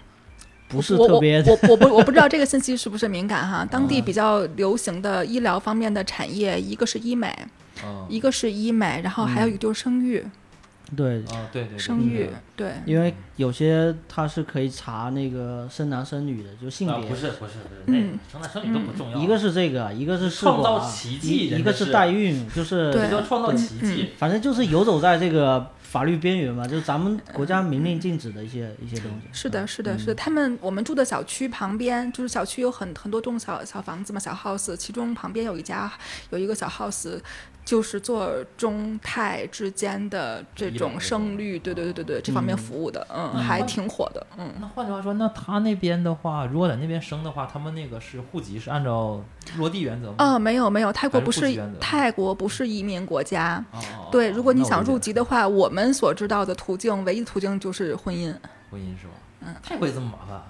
[0.67, 3.65] 不是特别我我 我不我不知道这个信息是不是敏感哈。
[3.69, 4.05] 当地嗯。
[4.05, 7.35] 比较流行的医疗方面的产业，一个是医美，
[7.83, 8.05] 嗯。
[8.09, 10.23] 一个是医美，然后还有一个就是生育，
[10.95, 12.73] 对，啊，对对对，生育对对。
[12.85, 17.93] 因为有些它是可以查那个生男生女的，就性啊，别不，是不是不是，那
[18.31, 24.09] 生男生女都不重要，一个是这个，一个是试创造奇迹一一个是代孕， 就是对创造奇迹。
[24.17, 29.27] 反正就是游走在这个法律边缘嘛，就是咱们国家明令禁止的一些一些东西。
[29.31, 29.99] 是的，是的，嗯。
[29.99, 30.15] 是的。
[30.15, 35.91] 他们我们住的小区旁边，就是小区有很很多栋小小房子嘛，小 house，其中旁边有一家
[36.29, 37.19] 有一个小 house，
[37.69, 44.51] 就是做中泰之间的这种生育，对对对对对，这方面服务的，嗯，嗯还挺火的，嗯。
[44.59, 49.23] 那换句话说，那他那边的话，如果在那边生的话，他们那个是户籍是按照
[49.59, 50.15] 落地原则吗？
[50.17, 53.63] 嗯，没有没有，泰国不是泰国不是移民国家。
[53.71, 58.33] 哦，哦哦对，如果你想入籍的话，我们所知道的途径，唯一的途径就是婚姻。
[58.71, 59.13] 婚姻是吧？
[59.41, 60.41] 嗯泰国也这么麻烦？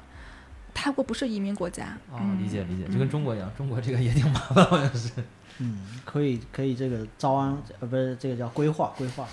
[0.81, 1.97] 泰国不是移民国家。
[2.09, 5.11] 哦，嗯理解理解，就跟中国一样，中国这个也挺麻烦，好像是。
[5.57, 9.27] 嗯，可以可以，这个招安呃不是这个叫规划规划。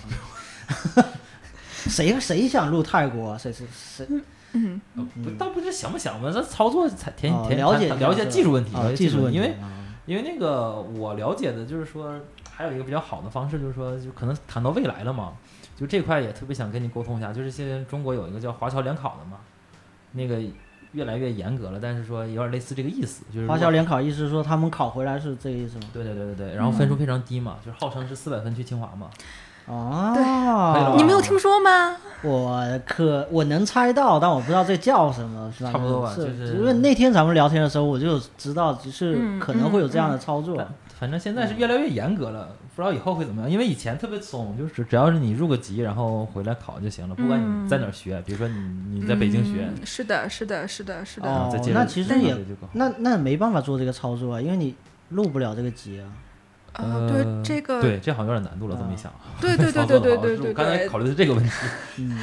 [0.97, 1.03] 嗯
[1.87, 3.37] 谁谁想入泰国啊？
[3.37, 4.05] 谁谁谁？
[4.51, 9.71] 嗯，嗯不，倒不是想不想吧，这操作才填哦填了解谈了解技术问题，啊了解技术问题，因为啊
[10.05, 12.19] 因为那个我了解的就是说，
[12.51, 15.33] 还有一个比较好的方式，就是说，就可能谈到未来了嘛，
[15.77, 19.37] 就这块也特别想跟你沟通一下，就是现在中国有一个叫华侨联考的嘛，
[20.11, 20.41] 那个
[20.97, 25.83] 越来越严格了，但是说有点类似这个意思，就是如果华侨联考意思是说他们考回来是这个意思吗？
[25.93, 29.09] 对对对对对，然后分数非常低嘛，就是号称是四百分去清华嘛，
[29.67, 31.95] 哦，你没有听说吗？
[32.23, 35.71] 我可我能猜到，但我不知道这叫什么，是吧？
[35.71, 40.55] 差不多吧是就是因为那天咱们聊天的时候，我就知道，就是嗯可能会有这样的操作。
[40.57, 40.67] 但
[40.99, 43.49] 反正现在是越来越严格了，不知道以后会怎么样。
[43.49, 51.49] 因为以前特别松，就是只要是你入个级，然后回来考就行了，不管你在哪儿学，比如说你你在北京学，嗯是的，是的，是的，是的。
[51.73, 52.37] 那其实也
[52.73, 54.75] 那那没办法做这个操作啊，因为你
[55.09, 56.07] 入不了这个级啊。
[56.73, 59.11] 呃，对这个，对，这好像有点难度了，这么一想，
[59.41, 61.51] 对对对对对对对对我刚才考虑的是这个问题，
[61.97, 62.19] 嗯，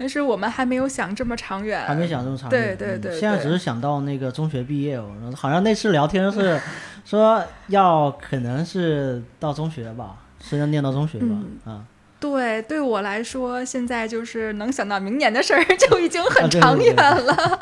[0.00, 2.58] 但是我们还没有想这么长远，还没想这么长远。
[2.58, 6.58] 嗯对对对现在只是想到那个中学毕业，我好像那次聊天是
[7.04, 11.26] 说要可能是到中学吧，是要念到中学吧？
[11.28, 11.84] 嗯啊，
[12.18, 17.58] 对，对我来说，现在就是能想到明年的事儿 就已经很啊对对长对远了。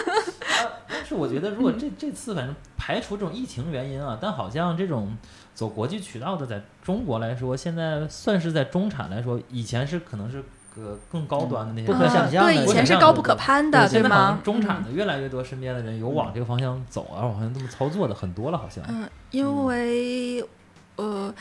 [0.88, 5.14] 但是我觉得，如果这这次反正排除这种疫情原因啊，但好像这种
[5.54, 10.42] 走国际渠道的，在中国来说，现在算是在中产来说，以前是可能是
[10.74, 14.40] 个更高端的那些不可想象的对，以前是高不可攀的，现在好像吗？
[14.44, 18.84] 中产嗯的越来越多，身边的人有往这个方向走啊，好像这么操作的很多了，好像。
[18.88, 20.44] 嗯，因为
[20.96, 21.32] 呃，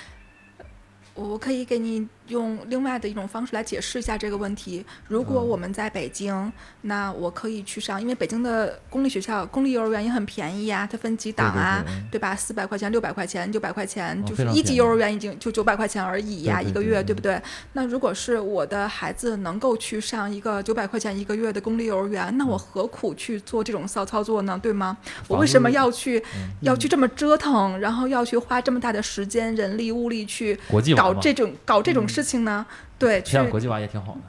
[1.15, 4.85] 我可以给你用另外的一种方式来解释一下这个问题。
[5.07, 12.35] 如果嗯我们在北京，那我可以去上，因为北京的公立学校、公立幼儿园也很便宜呀，它分几档啊，对吧？
[12.35, 17.41] 四百块钱、六百块钱、九百块钱，哦就是一级幼儿园已经就九百块钱而已呀，对对一个月，对不对？
[17.73, 24.59] 那如果是我的孩子能够去上一个九百块钱一个月的公立幼儿园，那我何苦去做这种骚操作呢？
[24.61, 24.97] 对吗？
[25.27, 30.57] 我为什么要去嗯要去这么折腾，然后要去花这么大的时间、人力、物力去
[30.95, 32.65] 搞，这种搞这种事情呢？
[32.99, 34.21] 对，去培养国际化也挺好的。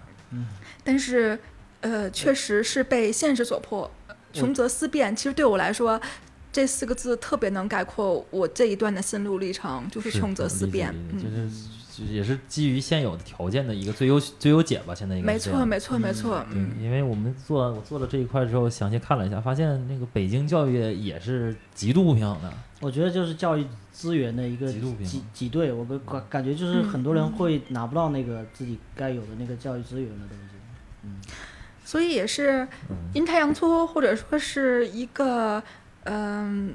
[0.82, 1.38] 但是，
[1.80, 3.90] 呃，确实是被现实所迫，
[4.32, 5.14] 穷则思变。
[5.14, 6.00] 其实对我来说，
[6.52, 10.92] 这四个字特别能概括我这一段的心路历程，就是穷则思变。
[11.12, 14.94] 嗯，就是就也是基于现有的条件的一个最优最优解吧。
[14.94, 16.44] 现在应该没错，没错，没错。
[16.50, 22.52] 对，嗯，因为我们做我做了这一块之后，详细看了一下，发现那个北京教育也是极度不平衡的。
[22.80, 30.54] 我觉得就是教育资源的一个极度平衡挤挤兑，我感感感觉就是很多人会拿不到那个自己该有的那个教育资源的东西。
[31.04, 31.16] 嗯
[31.84, 35.62] 所以也是嗯阴差阳错，或者说是一个
[36.04, 36.74] 嗯。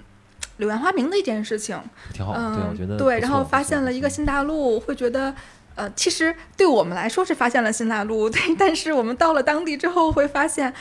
[0.60, 1.78] 柳暗花明的一件事情，
[2.14, 5.34] 挺好的，对，我觉得嗯，对，然后发现了一个新大陆，会觉得，
[5.76, 10.72] 呃，其实对我们来说是发现了新大陆， 对，但是我们到了当地之后会发现，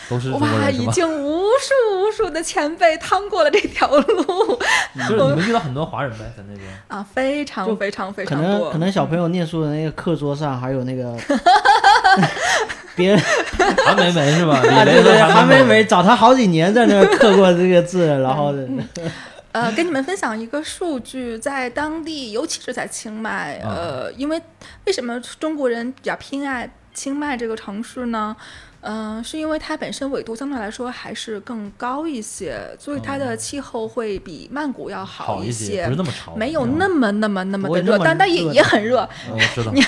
[0.40, 0.68] 哇？
[0.70, 4.58] 已经无数无数的前辈趟过了这条路。
[5.08, 6.68] 就是你们遇到很多华人呗，在那边。
[6.88, 11.16] 啊，非常非常非常多，能可能小朋友念书的那个课桌上还有那个
[12.96, 13.20] 别人
[13.86, 14.60] 韩梅梅是吧？
[14.60, 18.52] 对对，雷和梅韩梅梅找他好几年在那儿刻过这个字，然后
[19.52, 24.40] 呃，跟你们分享一个数据，在当地，尤其是在清迈，啊呃，因为
[24.87, 28.37] 为什么中国人比较偏爱清迈这个城市呢？
[28.80, 39.80] 嗯、是因为它本身纬度相对来说还是更高一些，所以它的气候会比曼谷要好一些，不是那么潮，没有嗯那么那么那么的热，但但也也很热，嗯我知道，你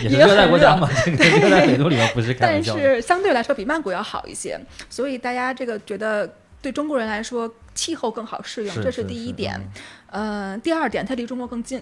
[0.00, 2.82] 也是热带国家嘛， 这个热带纬度里面不是开但玩笑但。
[2.82, 6.30] 是相对来说比曼谷要好一些，所以大家这个觉得
[6.60, 9.54] 对中国人来说气候更好适应，是这是第一点。
[10.10, 11.80] 嗯呃，第二点，它离中国更近。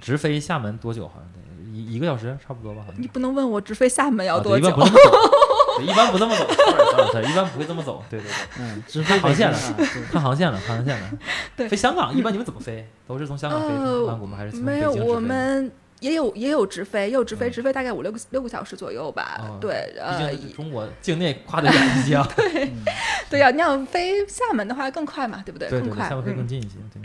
[0.00, 1.06] 直飞厦门多久？
[1.06, 1.38] 好像得
[1.72, 3.06] 一一个小时差不多吧，好像你。
[3.06, 4.68] 不能问我直飞厦门要啊多久
[5.78, 8.02] 对一般不这么走，对一般不这么走 一般不会这么走。
[8.10, 9.58] 对对对，嗯，直飞航线了
[10.10, 11.10] 看航线了，看航线了。
[11.56, 12.84] 对飞香港一般你们怎么飞？
[13.06, 14.36] 都是从香港飞呃曼谷吗？
[14.36, 19.40] 还是从没有，北京直飞我们也有也有直飞，也有直飞，嗯直飞大概五六个六个小时左右吧。
[19.40, 22.28] 哦对，呃中国境内跨的远一些啊。
[23.30, 25.68] 对呀、你要飞厦门的话更快嘛，对不对？
[25.68, 26.08] 对对对，更快。
[26.08, 26.76] 厦门飞更嗯，近一些。
[26.92, 27.02] 对，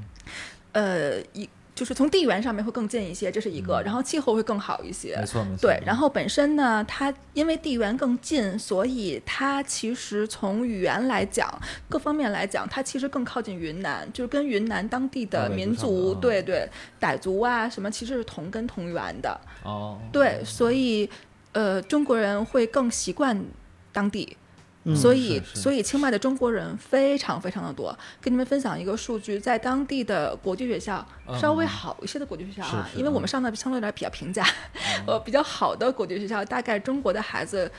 [0.74, 5.16] 呃，一就是从地缘上面会更近一些，这是一个，嗯然后气候会更好一些。
[5.18, 5.62] 没错没错。
[5.62, 11.52] 对，然后本身呢，它因为地缘更近，所以它其实从语言来讲，
[11.90, 16.70] 各方面来讲，它其实更靠近云南，就是跟云南当地的民族，啊对对，
[17.02, 19.42] 傣族啊什么，其实是同根同源的。
[19.64, 21.10] 哦，对，所以
[21.54, 23.44] 呃，中国人会更习惯
[23.92, 24.38] 当地。
[24.86, 27.98] 嗯所以，是是所以清迈的中国人非常非常的多。
[28.20, 37.72] 跟你们分享一个数据，在当地的国际学校，嗯稍微嗯好一些的国际学校啊，因为我们嗯上的相对来比较平价，嗯 呃，比较好的国际学校，大概中国的孩子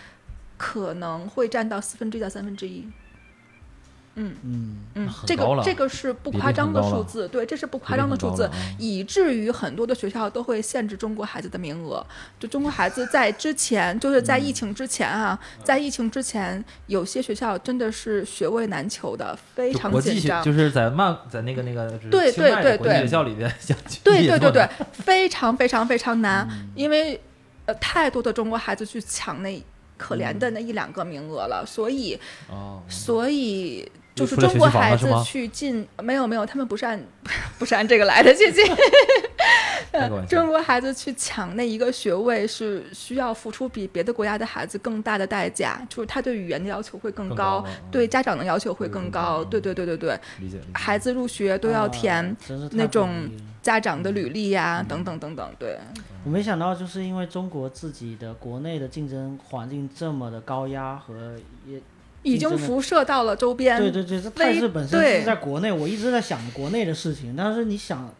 [0.57, 2.87] 可能会占到四分之一到三分之一。
[4.17, 8.49] 嗯嗯，嗯，这个这个是不夸张的数字，对，这是不夸张的数字
[8.79, 12.05] 以至于很多的学校都会限制中国孩子的名额。
[12.39, 20.43] 就中国孩子在之前，就是在疫情之前啊，在疫情之前，有些学校真的是学位难求的，非常紧张。
[20.43, 27.21] 学就是在曼在那个那个对对对对国际学校里边想去对毕业做对对对，非常非常非常难，嗯因为
[27.67, 29.63] 呃太多的中国孩子去抢那
[29.97, 32.19] 可怜的那一两个名额了，所以
[32.51, 37.01] 哦，所以就是中国孩子去进没有没有，他们不是按
[37.59, 38.63] 不是按这个来的，姐姐。
[39.93, 50.69] 开个玩笑中国孩子去抢那一个学位是需要付出比别的国家的孩子更大的代价，就是他对语言的要求会更更高，对家长的要求会更高，对对对对对，理解理解。
[50.75, 52.37] 孩子入学都要填
[52.73, 53.31] 那种
[53.63, 55.79] 家长的履历呀、等等等等，对，
[56.25, 61.81] 我没想到，就是因为中国自己的国内的竞争环境这么的高压和也，
[62.25, 68.13] 已经辐射到了周边，对对对，这非态势本身是在国内，我一直在想国内的事情，但是你想，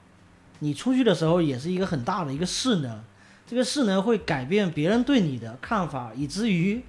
[0.61, 3.01] 你出去的时候也是一个很大的一个势能，
[3.49, 6.81] 这个势能会改变别人对你的看法，以至于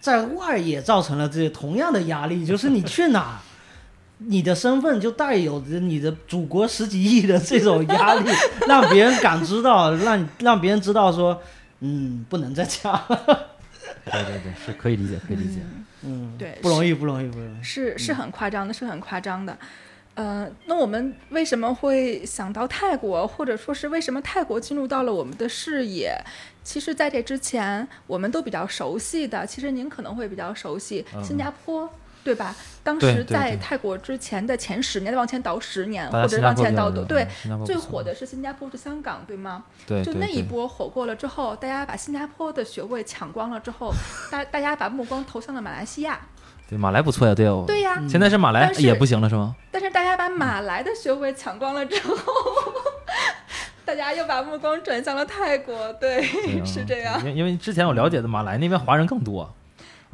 [0.00, 3.40] 在外也造成了这些同样的压力，就是你去哪。
[4.18, 8.30] 你的身份就带有着你的祖国十几亿的这种压力，
[8.66, 11.42] 让别人感知到，让让别人知道说，
[11.80, 15.60] 嗯，不能再这样， 对对对，是可以理解，可以理解。
[15.62, 15.83] 嗯，
[16.38, 17.62] 对不容易，不容易，不容易。
[17.62, 19.56] 是是很夸张的，是很夸张的。
[20.14, 26.16] 呃，那我们为什么会想到泰国，或者说是为什么泰国进入到了我们的视野？
[26.62, 31.90] 其实，在这之前，我们都比较熟悉的，其实您可能会比较熟悉嗯新加坡，
[32.24, 32.56] 对吧？
[32.82, 37.26] 当时在泰国之前的前十年，再往前倒十年，或者往前倒多，对
[37.64, 39.64] 最火的是新加坡是香港，对吗？
[39.86, 43.92] 就对对对那一波火过了之后，大家把新加坡的学位抢光了之后，
[44.30, 46.18] 大大家把目光投向了马来西亚。
[46.66, 47.64] 对马来不错呀，对哦。
[47.66, 49.54] 对呀、现在是马来也不行了是吗？
[49.70, 52.14] 但是大家把马来的学位抢光了之后，
[53.84, 57.18] 大家又把目光转向了泰国，对，对啊是这样。
[57.20, 59.54] 因为因为之前我了解的马来那边华人更多，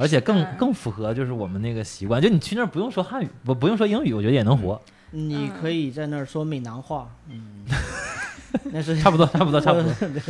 [0.00, 5.50] 而且更更符合就是我们那个习惯，就你去那儿不用说汉语，不不用说英语，我觉得也能活，你嗯。
[5.60, 7.66] 可以在那儿说闽南话，嗯，
[8.72, 9.92] 那是差不多差不多差不多。
[10.00, 10.22] 对对。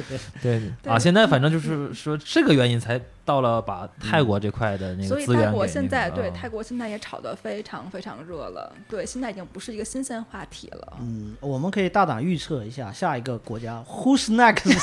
[0.43, 10.97] 对，对对啊，现在反正就是说这个原因才到了把泰国这块的那个资源给泰国现在对泰国现在也炒得非常非常热了，对，现在已经不是一个新鲜话题了。
[11.01, 14.77] 嗯，我们可以大胆预测一下下一个国家 Who's next？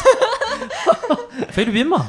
[1.51, 2.03] 菲律宾嘛，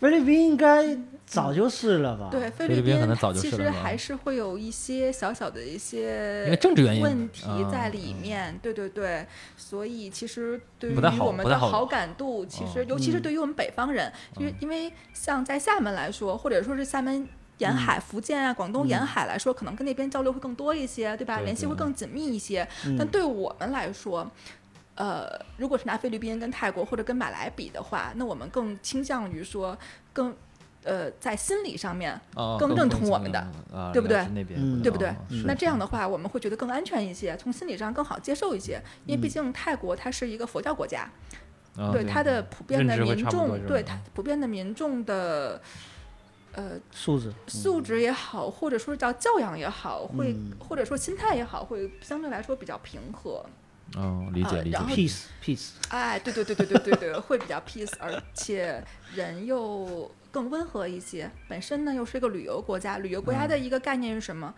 [0.00, 0.96] 菲律宾应该
[1.34, 2.28] 早就是了吧？
[2.30, 17.28] 对，菲菲律宾宾可能早就其实是了吧还是会有一些小小的一因些为政治原因问题在嗯里面，对对对，所以其实对于我们的好感度，其实嗯尤其是嗯对于我们北方人，因为嗯因为像在厦门来说，或者说是厦门。
[17.58, 21.38] 沿海、福建啊、广东沿嗯海来说，可能跟那边交流会更多一些，对吧？
[21.38, 22.66] 联系会更紧密一些。
[22.84, 24.28] 嗯，但对我们来说，
[24.96, 29.78] 呃，如果是拿菲律宾跟泰国或者跟马来比的话，那我们更倾向于说
[30.12, 30.34] 更
[30.84, 33.38] 呃在心理上面啊更认同我们的
[33.72, 34.24] 啊，对不对？
[34.82, 35.14] 对不对？
[35.46, 38.80] 那这样的话，我们会觉得更安全一些，从心理上更好接受一些。
[39.06, 39.30] 因为毕嗯。
[39.30, 41.10] 竟泰国它是一个佛教国家，
[41.76, 45.60] 啊对它的普遍的民众，对它普遍的民众的
[46.52, 50.52] 呃素质素质也好，或者说叫教养也好，会嗯。
[50.60, 53.44] 或者说心态也好，会相对来说比较平和。
[53.96, 54.76] 哦，理解理解。
[54.76, 58.82] 啊然后 peace peace，哎，对对对对对对对，会比较 peace，而且
[59.14, 61.30] 人又更温和一些。
[61.48, 64.52] 本身呢又是一个旅游国家，旅游国家的一个概念是什么？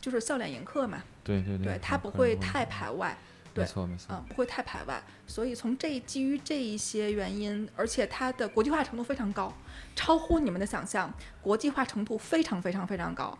[0.00, 3.16] 就是笑脸迎客嘛，对对对，它不会太排外，
[3.54, 5.02] 对没错没错嗯、，不会太排外。
[5.26, 9.50] 所以从这基于这一些原因，而且它的国际化程度非常高，
[9.96, 13.38] 超乎你们的想象，国际化程度非常非常非常高，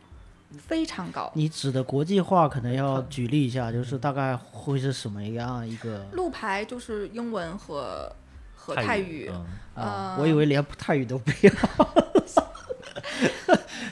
[0.56, 1.30] 非常高。
[1.34, 8.10] 你指的国际化可能要举例一下，就是大概会是什么样一个路牌就是英文和
[8.64, 10.14] 和泰泰语，嗯啊？
[10.16, 11.52] 呃我以为连泰语都不要。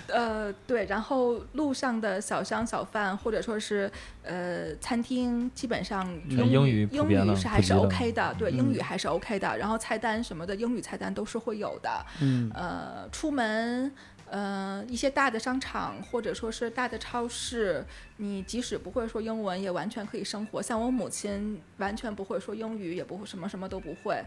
[0.09, 3.91] 呃，对，然后路上的小商小贩或者说是
[4.23, 9.57] 呃餐厅，基本上英英语英语是还是 OK 的，对，英语嗯还是 OK 的。
[9.57, 12.07] 然后菜单什么的，英语菜单都是会有的。
[12.21, 13.93] 嗯呃，出门。
[14.31, 17.85] 呃，一些大的商场或者说是大的超市，
[18.17, 20.63] 你即使不会说英文，也完全可以生活。
[20.63, 24.25] 像我母亲完全不会说英语，也不会什么什么都不会，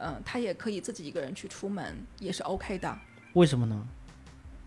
[0.00, 2.98] 嗯、他也可以自己一个人去出门，也是 OK 的。
[3.34, 3.88] 为什么呢？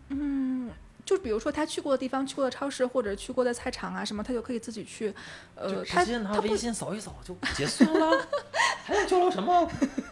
[0.09, 0.69] 嗯，
[1.05, 5.13] 就比如说他去过的地方、去过的超市或者去过的菜场啊什么，他就可以自己去。
[5.55, 8.27] 呃，他他不信扫一扫就结束了，
[8.83, 9.69] 还要交流什么？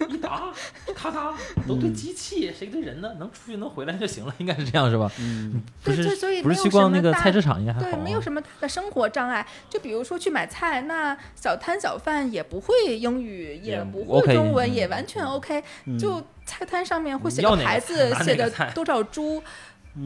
[0.07, 0.51] 一打，
[0.93, 1.35] 咔咔，
[1.67, 3.13] 都对机器，谁对人呢？
[3.19, 5.11] 能出去能回来就行了，应该是这样是吧？
[5.19, 7.97] 嗯，不是对所以不是没有去逛那个大菜市场应该还好对，啊。
[8.03, 9.45] 没有什么的生活障碍。
[9.69, 15.63] 就比如说去买菜，那小摊小贩也不会英语，也也不会中文，嗯也完全 OK。
[15.85, 19.43] 嗯就菜摊上面会写个牌子，写的多少株，嗯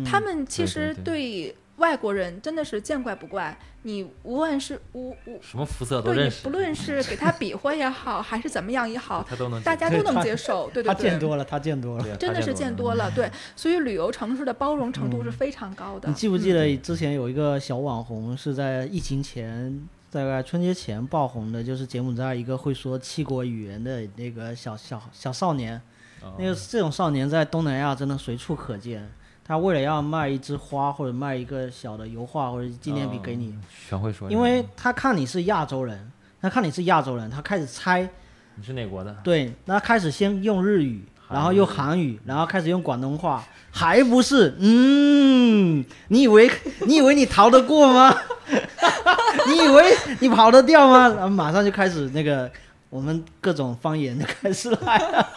[0.05, 3.57] 他们其实对对外国人真的是见怪不怪。
[3.85, 10.69] 你无论是无无什么肤色都对你认识，不论是给他比划也好，还是怎么样也好，他都能大家都能接受。
[10.69, 10.93] 对对对他。
[10.93, 12.05] 见多了，他见多了。
[12.15, 16.07] 真的是见多了，对，所以旅游城市的包容程度是非常高的。
[16.07, 25.75] 你记不记嗯得之前有一个小网红是在疫情前，大概春节前爆红的，就是柬埔寨一个会说七国语言的那个小小小少年。
[26.21, 29.11] 哦那个这种少年在东南亚真的随处可见。
[29.45, 38.09] 他为了要卖一枝花或者卖一个小的油画或者纪念品给你，哦，全会说，因为他看你是亚洲人，他看你是亚洲人，他开始猜，
[38.55, 39.15] 你是哪国的？
[39.23, 44.55] 对，那开始先用日语，然后用韩语，然后开始用广东话，还不是？
[44.59, 46.49] 嗯，你以为
[46.87, 48.15] 你以为你逃得过吗？
[49.47, 51.09] 你以为你跑得掉吗？
[51.09, 52.49] 然后马上就开始那个
[52.89, 55.27] 我们各种方言就开始来了。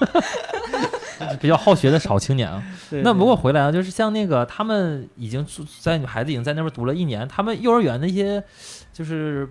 [1.36, 2.62] 比较好学的好青年啊。
[3.02, 8.42] 那不对过回来啊，就是像那个他们已经住在孩子已经在那边读了一年，他们幼儿园的一些
[8.92, 9.48] 就是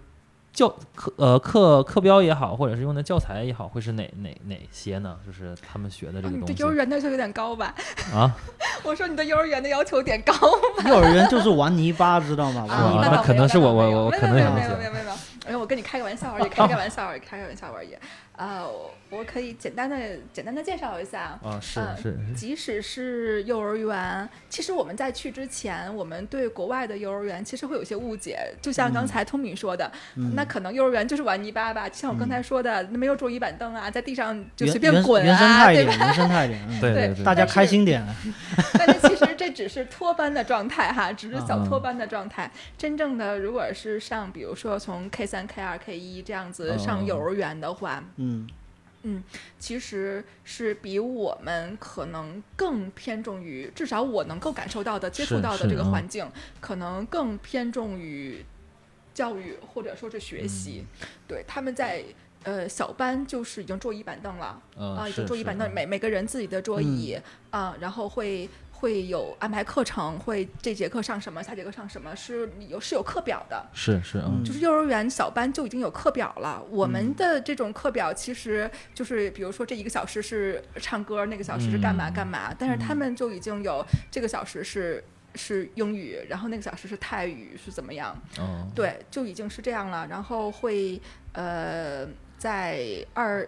[0.54, 5.18] 教课呃课课标也好，或者是用的教材也好，会是哪哪哪些呢？
[5.26, 7.76] 就是他们学的这个东西你对幼儿园的要求有点高吧？
[8.14, 8.34] 啊，
[8.84, 10.34] 我说你对幼儿园的要求有点高
[10.88, 12.66] 幼儿园就是玩泥巴，知道吗？
[12.70, 15.16] 啊玩泥巴那可能是我我我没有可能也没有没有没有没有没有，
[15.48, 17.90] 哎呦，我跟你开个玩笑而已，开个玩笑而已，开个玩笑而已。
[18.38, 19.98] 啊，我我可以简单的
[20.34, 21.40] 简单的介绍一下。
[21.44, 28.38] 啊，是嗯是是即使是幼儿园，其实我们在去之前，我们对国外的幼儿园其实会有些误解。
[28.62, 35.92] 就像刚才通敏说的，嗯那可能幼儿园就是玩泥巴吧，就像我刚才说的，那没有桌椅板凳啊，在地上就随便原滚原生啊，对吧？
[35.94, 36.62] 态一点，原生态一点。
[36.70, 38.06] 嗯对对对对，大家开心点。
[38.74, 42.52] 但是其实这只是托班的状态哈， 只是小嗯托班的状态。
[42.78, 48.04] 真正的如果是上，比如说从 K 三、K 二、K 一这样子嗯上幼儿园的话，
[49.04, 49.24] 嗯
[49.60, 56.28] 其实是比我们可能更偏重于，至少我能够感受到的、接触到的这个环境，
[56.60, 58.44] 可能更偏重于
[59.14, 60.86] 教育或者说是学习。
[61.02, 62.04] 嗯对，他们在。
[62.44, 67.18] 呃，小班就是已经桌椅板凳了，嗯啊，已经桌椅板凳，嗯每每个人自己的桌椅
[67.50, 68.48] 啊，然后会
[68.78, 73.66] 会有安排课程，会这节课上什么，下节课上什么，是有是有课表的。
[73.74, 76.62] 是是嗯就是幼儿园小班就已经有课表了。
[76.70, 85.04] 我们的这种课表其实就是，比如说这一个小时是唱歌，那个小时是干嘛嗯干嘛，但是他们就已经有这个小时是
[85.36, 88.16] 是英语，然后那个小时是泰语，是怎么样？
[88.38, 90.06] 哦对，就已经是这样了。
[90.08, 91.02] 然后会
[91.32, 92.06] 呃，
[92.38, 93.48] 在二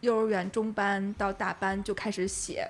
[0.00, 2.68] 幼儿园中班到大班就开始写，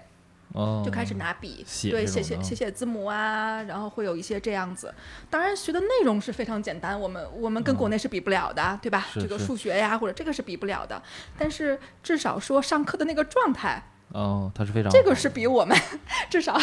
[0.55, 4.93] 哦就开始拿笔，写对，写写写写字母啊，然后会有一些这样子。
[5.29, 9.07] 当然，学的内容是非常简单，我们我们跟国内是比不了的，对吧？
[9.15, 11.03] 这个数学呀，或者这个是比不了的。
[11.37, 13.83] 但是至少说上课的那个状态，
[14.13, 15.77] 哦，他是非常这个是比我们
[16.31, 16.59] 至少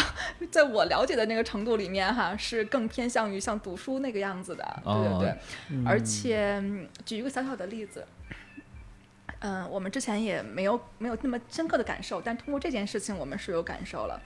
[0.50, 5.28] 在我了解的那个程度里面哈，是更偏向于像读书那个样子的，对对对。
[5.30, 5.36] 哦
[5.86, 8.04] 而且嗯举一个小小的例子，
[9.40, 14.20] 嗯，我们之前也没有没有那么深刻的感受，但通过这件事情，我们是有感受了。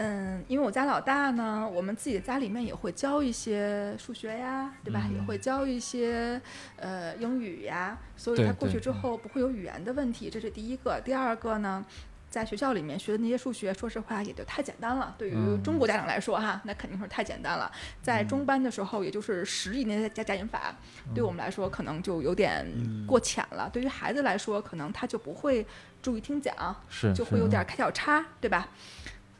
[0.00, 5.02] 嗯，因为我家老大呢，我们自己家里面也会教一些数学呀，对吧？
[5.12, 6.40] 也嗯会教一些
[6.76, 11.00] 呃英语呀，所以他过去之后不会有语言的问题，这是第一个。
[11.04, 11.84] 第二个呢，
[12.30, 15.14] 在学校里面学的那些数学，说实话也就太简单了。
[15.18, 17.70] 对于嗯中国家长来说，哈，那肯定是太简单了。
[18.02, 20.74] 在中班的时候，也就是十以内的加加减法，
[21.14, 22.66] 对我们来说可能就有点
[23.06, 23.70] 过浅了。
[23.72, 25.66] 对于孩子来说，可能他就不会
[26.02, 26.54] 注意听讲，
[26.88, 28.68] 是就会有点开小差，对吧？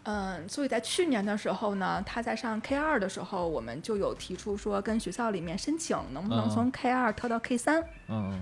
[0.04, 8.32] 嗯，所以在去年的时候呢，他在上 K 二的时候，我们就有提出说跟学校里面申请，能不能嗯从 K 二跳到 K 三、嗯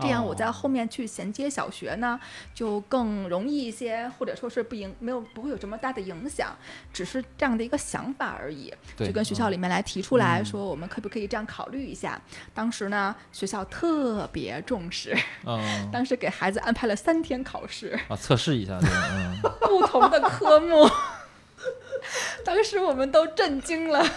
[0.00, 2.18] 这样我在哦后面去衔接小学呢，
[2.54, 6.56] 就更容易一些，或者说是不影没有不会有这么大的影响，
[6.92, 8.72] 只是这样的一个想法而已。
[8.96, 12.20] 就跟学校里面来提出来说，我们可不可以这样考虑一下？
[12.52, 15.16] 当时呢，学校特别重视，
[15.46, 20.88] 嗯当时给孩子安排了三天考试，啊测试一下对嗯 不同的科目。
[22.44, 24.04] 当时我们都震惊了。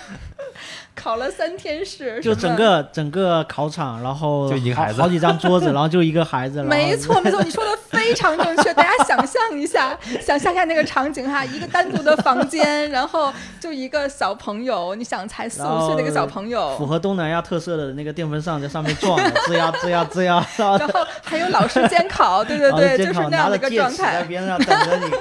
[0.93, 8.73] 考了三天试，就整个整个考场，然后就一个孩子好几张桌子， 然后就一个孩子，没错，没错，你说的非常正确。
[8.73, 19.15] 大家想象一下，想象一下那个场景哈，一个单独的房间，然后就一个小朋友，你想才四五岁的一个小朋友符，合东南亚特色的那个电风扇在上面转，
[19.47, 24.23] 吱呀吱呀吱呀，然后还有老师监考，对对对，就是那样的一个状态。
[24.23, 25.11] 边上等着你。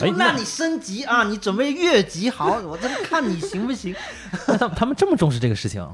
[0.00, 1.24] 哎，那你升级啊！
[1.24, 3.94] 你准备越级好， 我这看你行不行。
[4.46, 5.86] 他 们他们这么重视这个事情，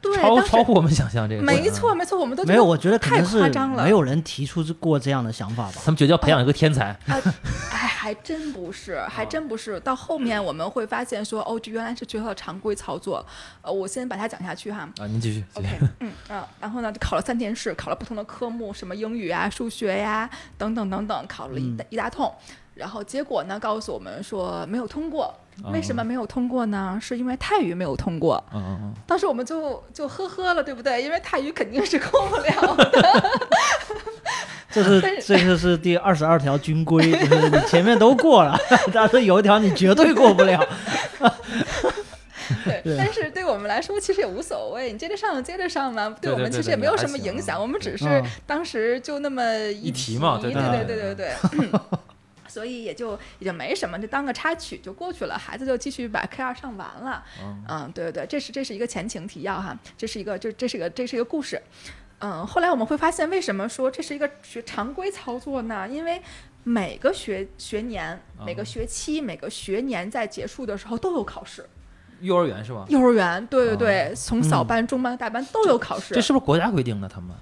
[0.00, 1.42] 对，超超乎我们想象这个。
[1.42, 5.80] 没错，没错，我们都没有，我觉得可太夸张了没有人提出过这样的想法吧。
[5.82, 7.16] 他们觉得要培养一个天才，啊，
[7.72, 9.80] 哎，还真不是，还真不是。
[9.80, 13.24] 到后面我们会发现说，哦，这原来是学校的常规操作。
[13.62, 14.86] 呃，我先把它讲下去哈。
[14.98, 15.42] 啊，您继续。
[15.54, 15.68] OK，
[16.00, 22.30] 嗯啊，然后呢，就考了三天试，考了不同的科目，什么英语啊、数学呀、等等等等，考了一大、一大通。
[22.74, 25.34] 然后结果呢，告诉我们说没有通过。
[25.72, 26.98] 为什么没有通过呢？
[27.00, 28.42] 是因为泰语没有通过。
[28.52, 31.00] 嗯嗯嗯，当时我们就就呵呵了，对不对？
[31.00, 33.30] 因为泰语肯定是过不了的。
[34.72, 38.58] 这是 这个是第二十二条军规，就是你前面都过了，
[38.92, 40.60] 但是有一条你绝对过不了。
[42.64, 51.32] 对，但是对我们来说其实也无所谓，你接着上就接着上嘛，对我们其实也没有什么影响，我们只是嗯当时就那么一一提嘛对对对对对对对。
[51.52, 51.80] 嗯
[52.54, 57.24] 所以也就也就没什么，就当个插曲就过去了，孩子就继续把 K 二上完了。
[57.42, 61.60] 嗯嗯，对对对，这是这是一个前情提要哈，这是一个这这是一个这是一个故事。
[62.20, 65.88] 嗯，后来我们会发现，为什么说这是一个学常规操作呢？
[65.88, 66.22] 因为
[66.62, 71.68] 每个学学年、每个嗯学期、每个学年在结束的时候都有考试。
[72.20, 72.86] 幼儿园是吧？
[72.88, 76.14] 幼儿园，对对对，哦从小班、中班、大班都有考试。
[76.14, 77.08] 这是不是国家规定的？
[77.08, 77.34] 他们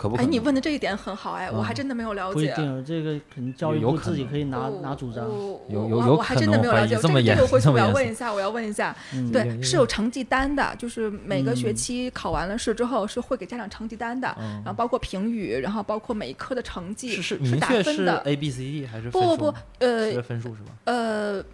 [0.00, 2.32] 可不可哎，你问的这一点很好，哎，我还嗯真的没有了解。
[2.32, 5.28] 不一定，这个可能教育部自己可以拿我拿主张。
[5.28, 8.96] 我有我我有有可我还真的能怀疑没有了解，这个这么严这个回去我这么严肃要问一下，我要问一下。
[9.12, 18.22] 嗯，对，有是有成绩单的，就是每个学嗯期考完了试之后是会给家长成绩单的，嗯然后包括评语，然后包括每一科的成绩是是是打明确是分的。
[18.24, 20.70] A B C D 还是不不不呃是分数是吧？
[20.84, 21.44] 呃，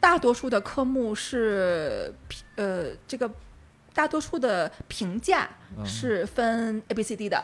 [0.00, 2.14] 大多数的科目是
[2.56, 3.30] 呃这个
[3.94, 7.42] 大多数的评价嗯是分 A B C D 的，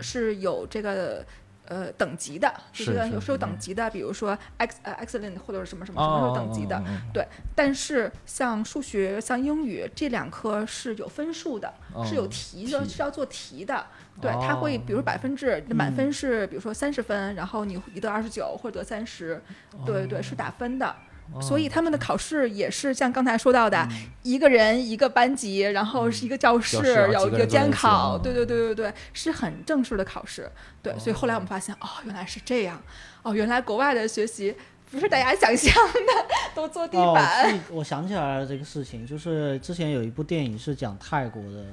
[0.00, 1.24] 是有这个。
[1.64, 6.82] 呃，等级的，就是有是有等级的，比如说 X 呃 excellent 或者是什么什么什么等级的，
[7.14, 7.24] 对。
[7.54, 11.72] 但是像数学、像英语这两科是有分数的，
[12.04, 13.86] 是有哦题的，题是要做题的。
[14.20, 19.40] 对，它会比如哦百分制，满嗯分是比如说三十分，然后你你得二十九或者得三十，
[19.86, 20.94] 对对对，是打分的。
[21.40, 23.88] 所以他们的考试也是像刚才说到的，
[24.22, 26.76] 一个人一个班级，然后是一个教室，
[27.12, 30.50] 有有监考，嗯对对对对对，是很正式的考试。
[30.82, 32.80] 对，所以后来我们发现，哦，原来是这样，
[33.22, 34.54] 哦，原来国外的学习
[34.90, 37.50] 不是大家想象的都坐地哦，板。
[37.50, 41.64] 是我想起来了这个事情，就是之前有一部电影是讲泰国的，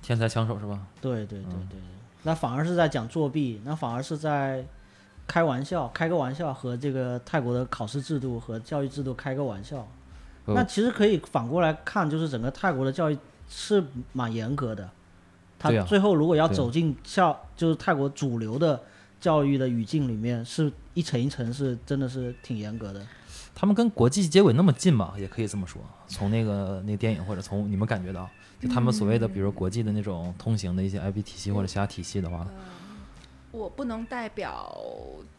[0.00, 0.78] 天才枪手是吧？
[1.00, 1.78] 对对对对嗯对，
[2.22, 4.64] 那反而是在讲作弊，那反而是在
[5.26, 9.86] 开玩笑，开个玩笑和这个泰国的考试制度和教育制度开个玩笑。
[10.44, 13.16] 呃那其实可以反过来看，就是整个泰国的教育
[13.48, 14.90] 是蛮严格的。
[15.56, 18.82] 他最后如果要走进校，就是泰国主流的
[19.20, 23.00] 教育的语境里面，是一层一层是真的是挺严格的。
[23.54, 25.80] 他们跟国际接轨那么近嘛，也可以这么说。
[26.08, 28.28] 从那个那个电影或者从你们感觉到，
[28.60, 32.44] 就他们所谓的比如国际的那种通行的一些 IB 体系或者其他体系的话，
[33.52, 34.76] 我不能代表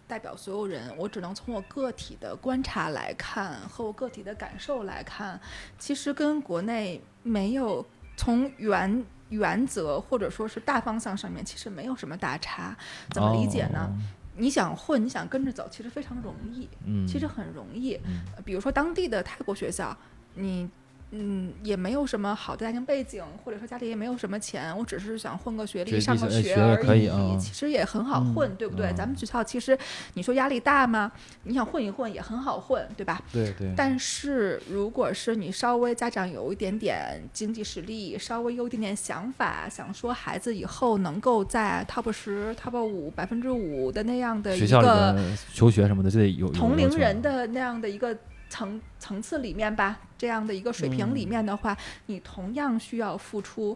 [0.07, 5.39] 代表所有人，我只能从我个体的观察来看和我个体的感受来看，
[5.77, 7.85] 其实跟国内没有
[8.15, 12.77] 从原原则或者说是大方向上面，其实没有什么大差。
[13.09, 13.89] 怎么理解呢？
[13.89, 13.97] 哦？
[14.35, 17.99] 你想混，你想跟着走，其实非常容易，嗯，其实很容易。
[18.45, 19.95] 比如说当地的泰国学校，
[20.35, 20.69] 你
[21.15, 28.87] 嗯也没有什么好的家庭背景，或者说家里也没有什么钱，我只是想混个学历，上个学而已，其实也很好混，对不对？
[28.87, 29.77] 嗯咱们学校其实
[30.15, 31.11] 你说压力大吗？
[31.43, 33.21] 你想混一混也很好混，对吧？
[33.31, 45.15] 对对，但是如果是你稍微家长有一点点经济实力，稍微有一点点想法，想说孩子以后能够在 top 十、top 五、百分之五的那样的一学校里个
[45.53, 48.15] 求学什么的就得有有同龄人的那样的一个
[48.53, 51.75] 层层次里面吧，这样的一个水平里面的话，
[52.05, 53.75] 你同样需要付出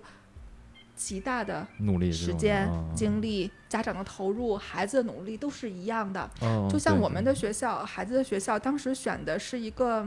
[0.96, 6.30] 极大的努力时间、嗯精力、家长的投入、孩子的努力都是一样的。
[6.42, 10.06] 哦就像我们的学校，孩子的学校当时选的是一个。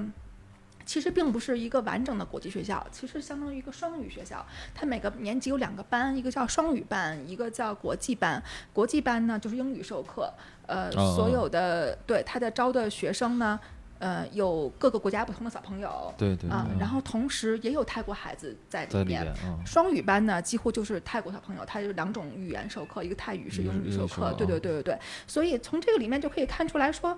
[0.87, 4.45] 其实并不是一个完整的国际学校，其实相当于一个双语学校。
[4.75, 8.43] 它每个年级有两个班，一个叫双语班，一个叫国际班。
[8.73, 10.33] 国际班呢就是英语授课，
[10.67, 13.61] 呃，哦所有的对他的招的学生呢，
[14.01, 19.33] 呃，有各个国家不同的小朋友对对啊、嗯然后同时也有泰国孩子在里面。
[19.65, 24.99] 双语班呢，几乎就是泰国小朋友，他有两种语言授课，一个泰语是英语授课，对对啊对对对。
[25.27, 27.17] 所以从这个里面就可以看出来说，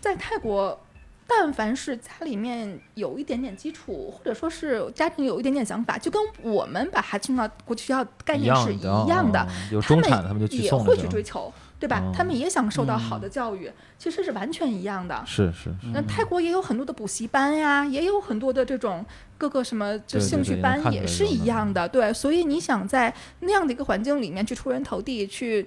[0.00, 0.80] 在泰国，
[1.26, 12.10] 但凡是家里面有一点点基础，或者说是家庭有一点点想法，就跟我们把孩子送到国际学校概念是样一样的，他们中产他们就去也会去追求，对吧？
[12.14, 15.22] 他们嗯也想受到好的教育，其实是完全一样的。
[15.26, 19.04] 是是是，那泰国也有很多的补习班呀，也有很多的这种
[19.36, 22.12] 各个什么就兴趣班也是一样的，对。
[22.12, 25.66] 所以你想在那样的一个环境里面去出人头地，去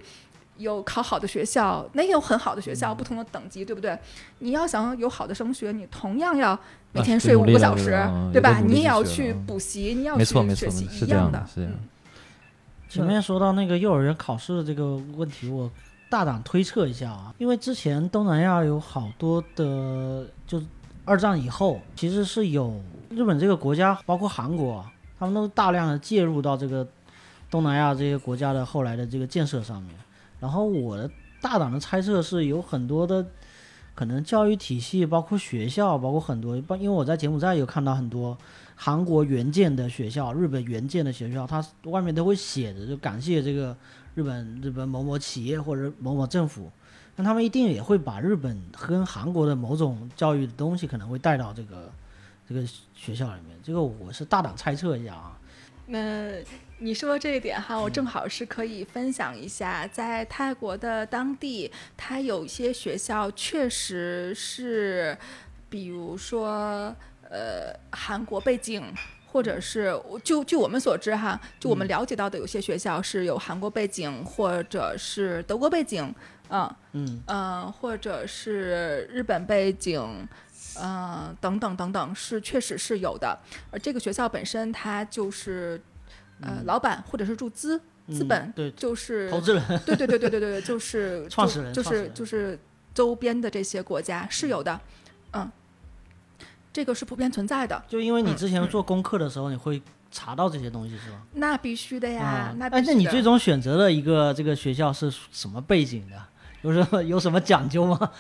[0.58, 3.98] 有考好的学校，那也有很好的学嗯校，不同的等级，对不对？
[4.40, 6.58] 你要想有好的升学，你同样要
[6.92, 7.92] 每啊天睡五个小时
[8.34, 8.60] 对吧？
[8.66, 11.46] 你也要去补习，你要去没错没错学习是一样的，
[12.90, 15.70] 前面说到那个幼儿园考试的这个问题，我
[16.10, 20.62] 大胆推测一下啊，因为之前东南亚有好多的，就
[21.06, 24.84] 二战以后，其实是有日本这个国家，包括韩国，
[25.20, 26.88] 他们都大量的介入到这个
[27.52, 29.94] 东南亚这些国家的后来的这个建设上面。
[30.40, 31.10] 然后我的
[31.42, 33.26] 大胆的猜测是有很多的
[33.94, 38.38] 可能教育体系，包括学校，包括很多，因为我在柬埔寨有看到很多
[38.76, 43.76] 韩国援建的学校、日本援建的学校，它外面都会写着，就感谢这个
[44.16, 46.72] 日本日本某某企业或者某某政府。
[47.16, 51.92] 那他们一定也会把日本跟韩国的某种教育的东西可能会带到这个
[52.48, 53.58] 这个学校里面。
[53.62, 55.38] 这个我是大胆猜测一下啊。
[55.88, 56.32] 那
[56.78, 65.18] 你说这一点哈，我正好是可以分享一下，在泰国的当地，它有些学校确实是，
[65.70, 66.96] 比如说
[67.30, 68.82] 呃韩国背景。
[69.32, 76.14] 或者是就据我们所知哈，就我们了解到的有些学校是有韩国背景，或者是德国背景，
[76.50, 77.22] 嗯嗯。
[77.28, 80.28] 嗯，或者是日本背景，
[80.82, 83.38] 嗯、等等等等，是确实是有的。
[83.72, 85.80] 而这个学校本身，它就是
[86.42, 87.78] 呃，老板或者是注资
[88.08, 92.58] 资嗯本，对就是投资人，对对对对对对对，就是创始人就是就是
[92.94, 94.80] 周边的这些国家是有的，
[95.34, 95.52] 嗯，
[96.80, 97.84] 这个是普遍存在的。
[97.90, 101.18] 就因为你嗯之前做功课的时候，你会查到这些东西是吧？
[101.34, 106.16] 那必须的呀，啊，那必须哎那你最终选择了一个这个学校是什么背景的？
[106.64, 108.12] 有什么有什么讲究吗？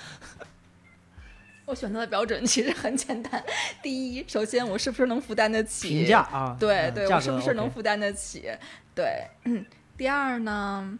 [1.63, 3.41] 我选择的标准其实很简单，
[3.81, 8.51] 第一，首先我是不是能负担得起评价啊，对对，我是不是能负担得起？
[8.93, 9.65] 对，嗯。
[9.95, 10.97] 第二呢，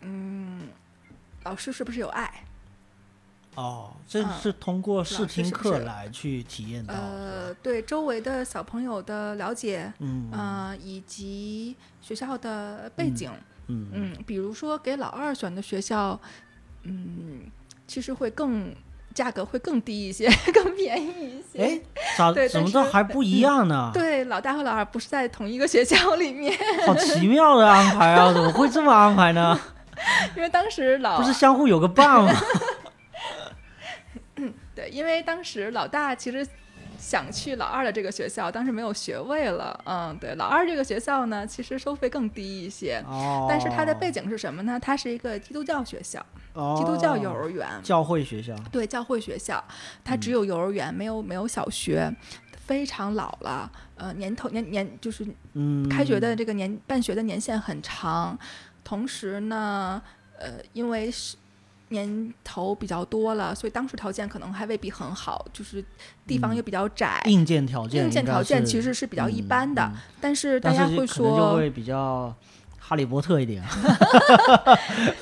[0.00, 0.68] 嗯，
[1.44, 2.44] 老师是不是有爱？
[3.54, 13.30] 哦，这嗯是通过试听课来去体验到的，呃，对周围的小朋友的了解，嗯呃，以及学校的背景，
[13.68, 16.18] 嗯嗯，比如说给老二选的学校，
[16.82, 17.42] 嗯，
[17.86, 18.74] 其实会更
[19.14, 21.62] 价格会更低一些， 更便宜一些。
[21.64, 21.80] 哎，
[22.18, 23.90] 咋怎么但是都还不一样呢？
[23.94, 26.52] 对，老大和老二不是在同一个学校里面，
[26.86, 28.32] 好奇妙的安排啊！
[28.34, 29.58] 怎么会这么安排呢？
[30.36, 32.32] 因为当时老不是相互有个伴吗？
[34.74, 36.46] 对，因为当时老大其实
[36.98, 39.78] 想去老二的这个学校，当时没有学位了。
[39.84, 43.02] 嗯，对，老二这个学校呢，其实收费更低一些。
[43.06, 44.78] 哦，但是它的背景是什么呢？
[44.80, 49.62] 它是一个基督教学校，哦基督教幼儿园，教会学校，对，教会学校，
[50.02, 52.10] 它只有幼儿园，没有没有小学，
[52.66, 53.70] 非常老了。
[53.96, 58.36] 呃，年头年年就是嗯，开学的这个年办学的年限很长，
[58.82, 60.02] 同时呢，
[60.38, 61.36] 呃，因为是
[61.94, 65.82] 年头比较多了，所以当时条件可能还未必很好，就是
[66.26, 69.90] 地方也比较窄，硬件条件硬件条件其实是比较一般的。
[70.20, 72.34] 但是大家会说会比较
[72.78, 73.62] 哈利波特一点。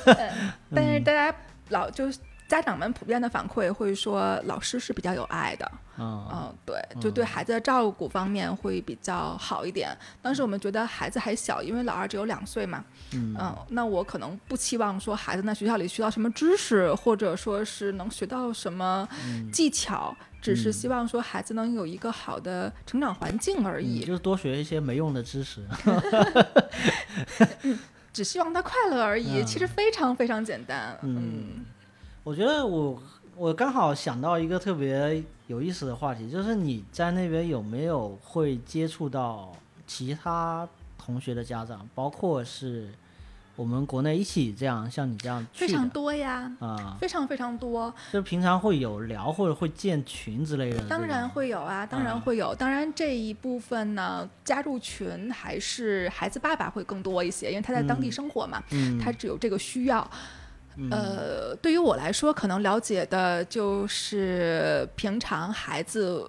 [0.75, 1.37] 但是嗯大家
[1.68, 2.18] 老就是
[2.53, 6.29] 家长们普遍的反馈会说，老师是比较有爱的，嗯。
[6.31, 9.97] 嗯，对，就对孩子的照顾方面会比较好一点。
[10.21, 12.85] 当时我们觉得孩子还小，因为老二只有两岁嘛，
[13.15, 13.35] 嗯。
[13.41, 19.51] 嗯，那我可能不期望说孩子在学校里学到什么知识，或者说是能学到什么嗯。
[19.51, 25.67] 技巧，只是希望说孩子能有一个好的成长环境而嗯已，就是多学一些没用的知识。
[28.13, 29.41] 只希望他快乐而已。
[29.41, 29.47] 嗯。
[29.47, 31.62] 其实非常非常简单，嗯
[32.25, 33.03] 我觉得我
[33.37, 39.53] 我刚好想到一个特别有意思的话题，就是你在那边有没有会接触到
[39.89, 42.89] 其他同学的家长，包括是
[43.57, 46.49] 我们国内一起这样像你这样去非常多呀。
[46.61, 50.87] 啊，非常非常多，就平常会有聊或者会建群之类的。
[50.89, 52.55] 当然会有啊，当然嗯会有。
[52.55, 60.09] 当然这一部分呢，加入群还是孩子爸爸会更多一些，因为他在当地嗯生活嘛，嗯，他只有这个需要。
[60.77, 66.27] 嗯呃，对于我来说，可能了解的就是平常孩子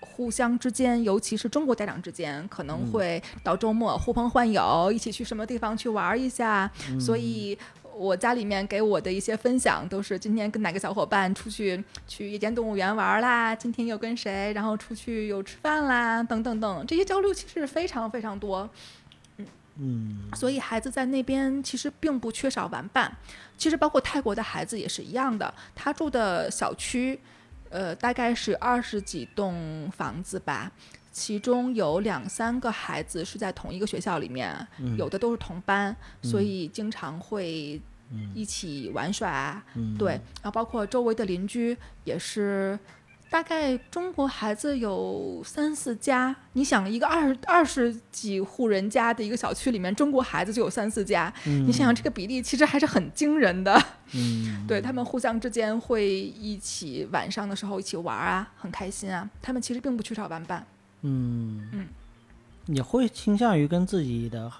[0.00, 6.70] 互相之间，尤其是中国家长之间，可能嗯会到周末呼朋唤友，一起去什么地方去玩儿一下。
[6.90, 7.58] 嗯所以，
[7.94, 18.68] 我家里面给我的一些分享都是今天跟哪个小伙伴出去去夜间动物园玩儿啦，今天又跟谁，然后出去又吃饭啦，等等等，这些交流其实非常非常多。
[19.82, 23.14] 嗯所以孩子在那边其实并不缺少玩伴。
[23.58, 27.18] 其实包括泰国的孩子也是一样的，他住的小区，
[27.68, 30.70] 呃，大概是二十几栋房子吧。
[31.12, 37.80] 其中有两三个孩子是在同一个学校里面，嗯有的都是同班，所嗯以经常会
[38.10, 39.62] 嗯一起玩耍。
[39.74, 40.12] 嗯对，
[40.42, 42.78] 然后包括周围的邻居也是，
[43.32, 46.36] 大概中国孩子有三四家。
[46.52, 53.82] 你想，一个二二十几户人家的一个小区里面，中国孩子就有三四家，嗯你想想这个比例其实还是很惊人的。
[54.14, 59.26] 嗯对他们互相之间会一起晚上的时候一起玩啊，很开心啊。
[59.40, 60.66] 他们其实并不缺少玩伴。
[61.00, 61.88] 嗯嗯，
[62.66, 64.52] 你会倾向于跟自己的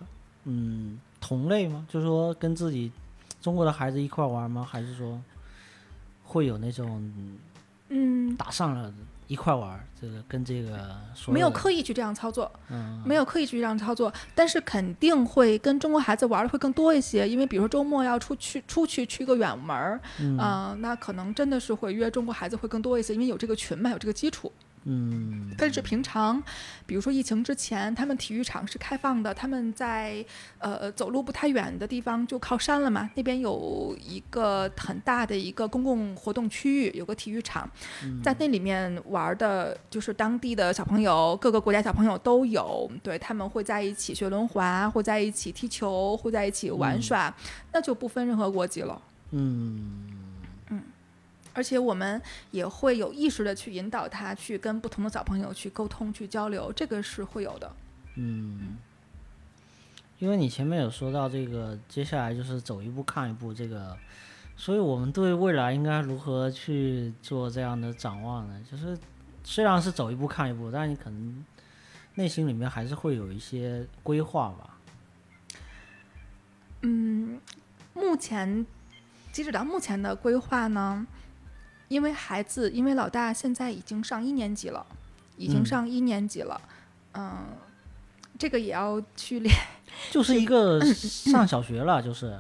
[0.45, 1.87] 嗯同类吗？
[1.91, 2.91] 就是说跟自己
[3.43, 4.67] 中国的孩子一块玩吗？
[4.67, 5.21] 还是说
[6.25, 7.37] 会有那种嗯，
[8.37, 8.93] 打上了
[9.27, 9.79] 一块玩？
[10.01, 12.51] 这个跟这个所没有刻意去这样操作。
[12.71, 24.51] 嗯没有刻意去这样操作，但是肯定会跟中国孩子玩的会更多一些，因为比如说周末要出去出去去个远门儿，嗯啊、那可能真的是会约中国孩子会更多一些，因为有这个群嘛，有这个基础。
[24.85, 25.51] 嗯。
[25.59, 26.43] 但是平常，
[26.87, 30.25] 比如说疫情之前，他们体育场是开放的，他们在
[30.59, 37.71] 呃走路不太远的地方就靠山了嘛，那边有一个很大的一个公共活动区域，有个体育场，
[38.23, 47.35] 在那里面玩的就是当地的小朋友，各个国家小朋友都有，对他们会在一起学轮滑，会在一起踢球，会在一起玩耍，
[47.73, 49.01] 那就不分任何国籍了。
[49.31, 50.22] 嗯
[51.55, 57.71] 而且我们也会有意识的去引导他去跟不同的小朋友去沟通、去交流，这个是会有的。
[58.17, 58.77] 嗯，
[60.19, 63.97] 因为你前面有说到这个，接下来就是走一步看一步这个，
[64.57, 68.61] 所以我们对未来应该如何去做这样的展望呢？
[68.71, 68.99] 就是
[69.43, 71.45] 虽然是走一步看一步，但你可能
[72.15, 74.79] 内心里面还是会有一些规划吧。
[76.83, 77.41] 嗯，
[77.95, 78.67] 目前
[79.33, 81.07] 截止到目前的规划呢，
[81.93, 84.85] 因为孩子，因为老大现在已经上一年级了，
[85.37, 86.59] 已经嗯上一年级了，
[87.13, 87.45] 嗯、
[88.39, 89.55] 这个也要去练。
[90.11, 92.39] 就是一个 上小学了，就是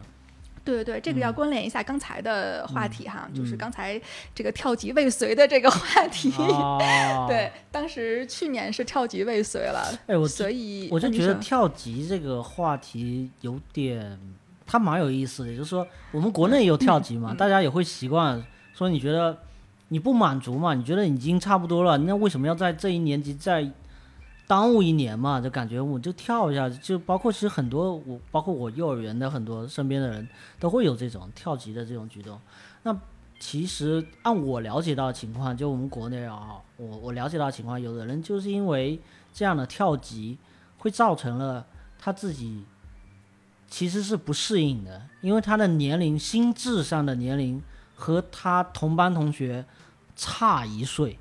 [0.64, 4.00] 对对对，这个要嗯关联一下刚才的话题哈，就是嗯刚才
[4.34, 6.32] 这个跳级未遂的这个话题。
[6.38, 14.18] 哦， 对，当时去年是跳级未遂了，哎，我所以我就觉得跳级这个话题有点，
[14.64, 15.50] 它蛮有意思的。
[15.50, 18.42] 就是说，我们国内有跳级嘛，嗯大家也会习惯
[18.82, 19.38] 说，你觉得
[19.88, 20.74] 你不满足嘛？
[20.74, 23.70] 你觉得已经差不多了，那为什么要在这一年级再
[24.46, 25.40] 耽误一年嘛？
[25.40, 30.28] 就感觉我就跳一下，就包括其实很多我，包括我幼儿园的很多身边的人
[30.58, 32.38] 都会有这种跳级的这种举动。
[32.82, 32.96] 那
[33.38, 39.00] 其实按我了解到的情况，就我们国内啊，我我了解到的情况，有的人就是因为
[39.32, 40.38] 这样的跳级，
[40.78, 41.64] 会造成了
[41.98, 42.64] 他自己
[43.68, 47.62] 其实是不适应的，因为他的年龄、心智上的年龄
[48.02, 49.64] 和他同班同学
[50.16, 51.16] 差一岁，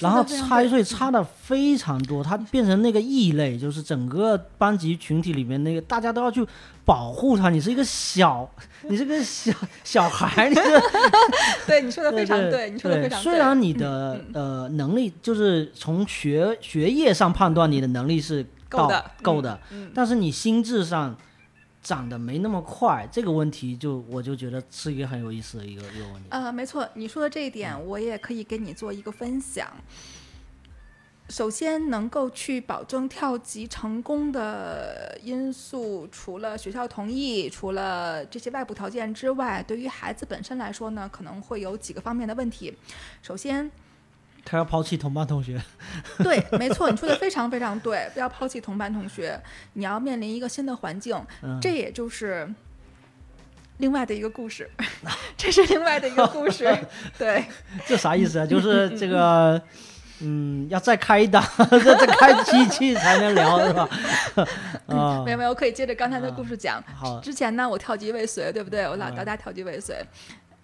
[0.00, 6.46] 然后差一岁差的非常多，他变成那个异类，就是整个班级群体里面那个大家都要去
[6.86, 7.50] 保护他。
[7.50, 8.50] 你是一个小，
[8.88, 9.52] 你是个小
[9.84, 10.62] 小孩，你是。
[11.68, 13.22] 对你说的非常对，你说的非常对。
[13.22, 18.98] 虽然你的、呃能力就是从学学业上判断你的能力是到够的。
[18.98, 19.90] 嗯够的，嗯。
[19.94, 21.14] 但是你心智上
[21.82, 26.28] 长得没那么快，这个问题就我就觉得是一个很有意思的一个一个问题。
[26.30, 29.66] 呃，没错，你说的这一点，我也可以给你做一个分享。
[31.28, 42.76] 首先，能够去保证跳级成功的因素，除了学校同意，除了这些外部条件之外，对于孩子本身来说呢，可能会有几个方面的问题。
[43.22, 43.70] 首先，
[44.50, 45.62] 他要抛弃同班同学，
[46.18, 49.40] 对，没错，你说的非常非常对，不要抛弃同班同学，
[49.74, 52.52] 你要面临一个新的环境，嗯，这也就是
[53.76, 54.68] 另外的一个故事，
[55.38, 56.76] 这是另外的一个故事，
[57.16, 57.44] 对。
[57.86, 58.46] 这啥意思啊？
[58.46, 59.62] 就是这个，
[60.18, 61.40] 嗯，要再开一档，
[61.70, 63.88] 再再开机器才能聊，是吧？
[64.88, 66.82] 啊没有没有，可以接着刚才的故事讲。
[66.92, 68.82] 好，之前呢，我跳级未遂，对不对？
[68.88, 69.96] 我老嗯老大跳级未遂，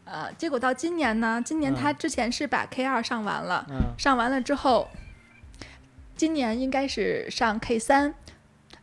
[0.06, 4.88] 呃，结果到今年呢，今年他之前是把 K 二上完了，嗯上完了之后，
[6.16, 8.14] 今年应该是上 K 三。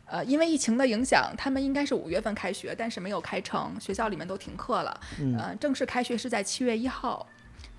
[0.06, 5.00] 呃，因为疫情的影响，他们应该是五月份开学，但是没有开成，学校里面都停课了。
[5.18, 7.26] 嗯呃，正式开学是在七月一号，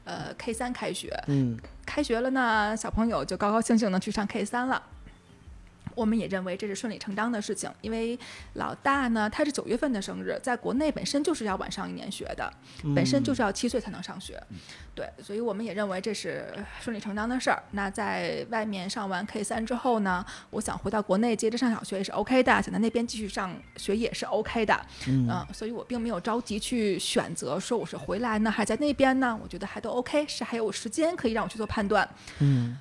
[0.06, 1.16] 呃，K 三开学。
[1.28, 4.82] 嗯开学了呢，小朋友就高高兴兴的去上 K 三了。
[5.96, 8.18] 我们也认为这是顺理成章的事情，因为
[8.54, 12.52] 老大呢，他是九月份的生日，在国内本身就是要晚上一年学的，
[12.96, 14.42] 本身就是要七岁才能上学，
[14.94, 17.64] 对，所以我们也认为这是顺理成章的事儿。
[17.72, 25.28] 那在外面上完 K 三之后呢，我想回到国内接着上小学也是 OK 的，想在那边继续上学也是 OK 的，嗯。
[25.30, 32.08] 嗯、所以我并没有着急去选择说我是回来呢，还是在那边呢，我觉得还都 OK，是还有时间可以让我去做判断。
[32.40, 32.78] 嗯。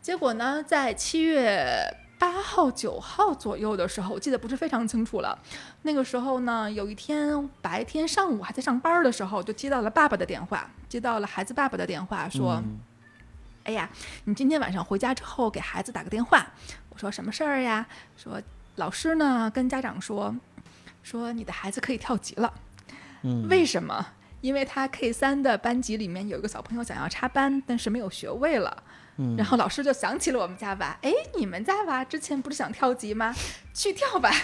[0.00, 1.82] 结果呢，在七月
[2.18, 5.38] 八号、九号左右的时候，我记得不是非常清楚了。
[5.82, 12.78] 那个时候呢，有一天白天上午还在上班的时候，就接到了爸爸的电话，接到了孩子爸爸的电话，说：“嗯
[13.64, 13.90] 哎呀，
[14.24, 16.46] 你今天晚上回家之后给孩子打个电话。”
[16.88, 17.86] 我说：“什么事儿呀？”
[18.16, 18.40] 说
[18.76, 20.34] 老师呢跟家长说，
[21.02, 22.52] 说你的孩子可以跳级了。
[23.22, 24.06] 嗯为什么？
[24.40, 28.82] 因为他 K 三的班级里面有一个小朋友想要插班，但是没有学位了。
[29.18, 33.34] 嗯然后老师就想起了我们家娃，哎，你们家娃之前不是想跳级吗？
[33.72, 34.30] 去跳吧。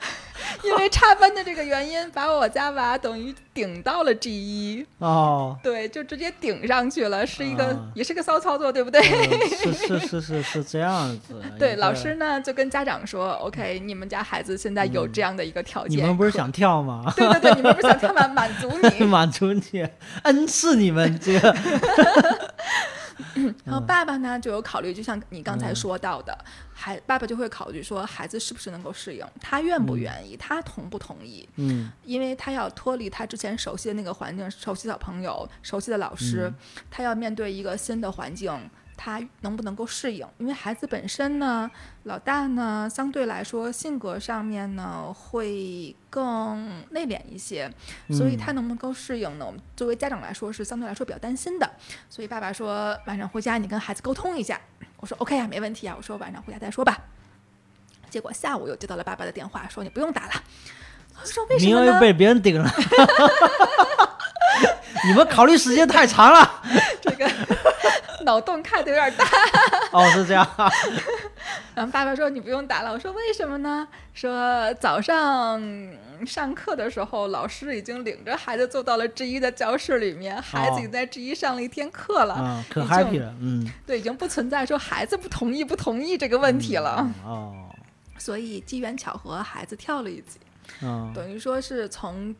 [0.62, 9.00] 因为插班的这个原因，把我家娃等于顶到了 G 一，哦，对，就直接顶上去了，是一个、啊也是个骚操作，对不对？
[9.00, 11.40] 呃是是是是是这样子。
[11.58, 17.10] 对，老师呢就跟家长说，OK，你们家孩子现在有这样的一个条嗯你件，可们不是想跳吗？
[17.16, 18.28] 对对对，你们不是想跳吗？
[18.28, 19.88] 满足你，满足你，
[20.24, 21.56] 恩赐你们这个。
[23.64, 25.76] 然后爸爸呢就有考虑，就像你刚才嗯。
[25.76, 26.36] 说到的，
[26.72, 31.90] 孩爸爸就会考虑说孩子是不是能够适应，他愿不愿意，他同不同意，嗯。
[32.04, 36.52] 因为他要脱离他之前熟悉的那个环境，熟悉小朋友，熟悉的老师，
[36.90, 38.52] 他要面对一个新的环境。
[39.02, 40.26] 他能不能够适应？
[40.36, 41.70] 因为孩子本身呢，
[42.02, 47.72] 老大呢，相对来说性格上面呢会更内敛一些，
[48.10, 49.46] 所以他能不能够适应呢？
[49.46, 51.70] 我们作为家长来说是相对来说比较担心的。
[52.10, 54.60] 所以爸爸说晚上回家你跟孩子沟通一下。
[54.98, 55.94] 我说 OK 啊，没问题啊。
[55.96, 56.98] 我说晚上回家再说吧。
[58.10, 60.32] 结果下午又接到了爸爸的电话，说你不用打了。
[61.18, 61.80] 我说为什么呢？
[61.80, 62.70] 名额又被别人顶了。
[65.06, 66.62] 你们考虑时间太长了。
[67.00, 67.30] 这个
[68.24, 69.24] 脑洞开的有点大。
[69.92, 70.46] 哦，是这样。
[71.74, 72.92] 然后爸爸说你不用打了。
[72.92, 73.88] 我说为什么呢？
[74.12, 75.62] 说早上
[76.26, 82.34] 上课的时候，老师已经领着孩子坐到了 G 一的教室里面，孩子已经在 G 一上了一天课了。
[82.34, 83.34] 啊，可 happy 了。
[83.40, 86.98] 嗯，对，已经不存在说孩子不同意不同意这个问题了。
[87.00, 87.54] 嗯哦，
[88.18, 90.38] 所以机缘巧合，孩子跳了一级，
[90.82, 92.34] 嗯等于说是从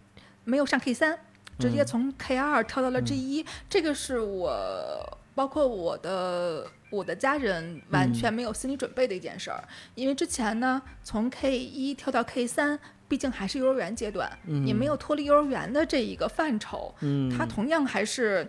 [0.45, 1.19] 没有上 K 三，
[1.61, 9.63] 直接从 K 二跳到了 G 一、这个是我包括我的我的家人完全没有心理准备的一件事儿，
[9.95, 12.79] 因为之前呢，从 K 一跳到 K 三。
[13.11, 14.31] 毕竟还是幼儿园阶段，
[14.65, 18.49] 也没有脱离幼儿园的这一个范畴，嗯，它同样还是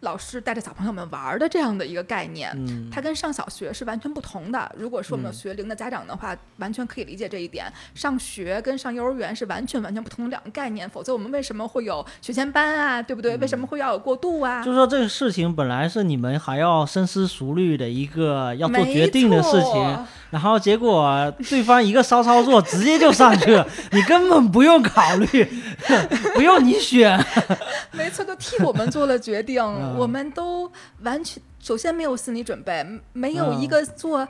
[0.00, 2.50] 老师带着小朋友们玩儿的这样的一个概念。
[2.54, 4.70] 嗯它跟上小学是完全不同的。
[4.76, 7.72] 如果说我们有学龄的家长的话，完全可以理解这一点。
[7.94, 13.02] 上学跟上幼儿园是完全完全不同的两个概念，否则我们为什么会有学前班啊？
[13.02, 13.36] 对不对？
[13.36, 14.62] 为什么会要有过渡啊？
[14.64, 25.44] 就说这个事情本来是你们还要深思熟虑的一个要做决定的事情，然后结果对方一个骚操作直接就上去了，你根本不用考虑，
[26.34, 27.22] 不用你选。
[27.92, 29.62] 没错，就替我们做了决定。
[29.94, 30.70] 嗯我们都
[31.02, 34.26] 完全首先没有心理准备，没有一嗯个做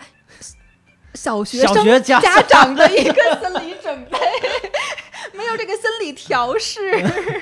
[1.15, 4.19] 小学小生学家家长的一个 心理准备，
[5.37, 6.81] 没有这个心理调试。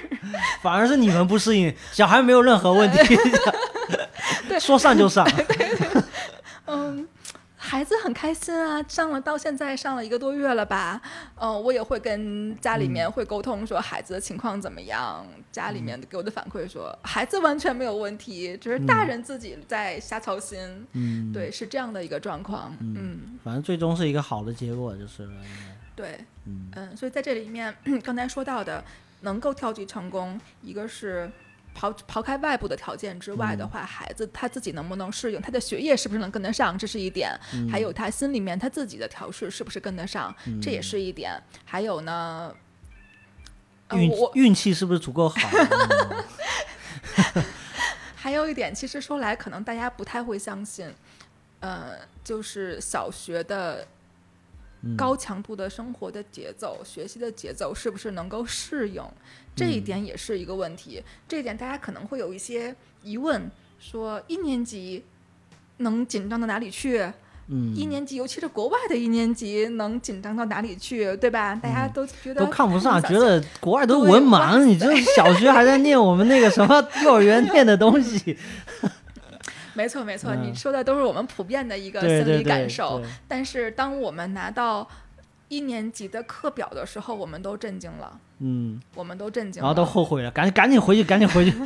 [0.63, 3.17] 反而是你们不适应，小孩没有任何问题，
[4.61, 5.29] 说上就上。
[6.67, 7.07] 嗯，
[7.67, 11.03] 孩子很开心啊，上了到现在上了一个多月了吧？
[11.35, 20.87] 嗯、我也会跟家里面会沟通说孩子的情况怎么样，家里面给我的反馈说孩子完全没有问题，只是大人自己在瞎操心。
[20.93, 22.73] 嗯，对，是这样的一个状况。
[22.79, 25.33] 嗯，反正最终是一个好的结果就是了。
[25.97, 28.85] 对，嗯嗯，所以在这里面， 刚才说到的
[29.23, 31.29] 能够跳级成功，一个是。
[31.77, 37.31] 刨刨开外部的条件之外的话，孩子他自己能不能适应，他的学业是不是能跟得上，这是一点；
[37.71, 41.39] 还有他心里面他自己的调试是不是跟得上，这也是一点。
[41.65, 42.55] 还有呢，
[43.89, 45.37] 呃运运气是不是足够好？
[47.35, 47.45] 嗯
[48.17, 50.93] 还有一点，其实说来可能大家不太会相信，
[51.61, 53.87] 呃，就是小学的
[54.83, 54.97] 嗯。
[54.97, 59.03] 高强度的生活的节奏、学习的节奏是不是能够适应，
[59.57, 61.03] 这一点也是一个问题。
[61.27, 63.51] 这一点大家可能会有一些疑问，
[63.81, 65.03] 说一年级
[65.79, 67.11] 能紧张到哪里去？
[67.49, 71.55] 嗯，一年级，尤其是国外的一年级，能紧张到哪里去，对吧？
[71.55, 78.37] 大家都觉得嗯都看不上，觉得国外都文盲，你这小学还在念我们那个什么 幼儿园念的东西，
[79.75, 82.99] 没错没错，嗯你说的都是我们普遍的一个心理对对对，感受。
[82.99, 84.89] 对但是当我们拿到
[85.49, 89.67] 一年级的课表的时候，我们都震惊了，嗯，我们都震惊了。
[89.67, 91.57] 然后都后悔了，赶紧赶紧回去，赶紧回去，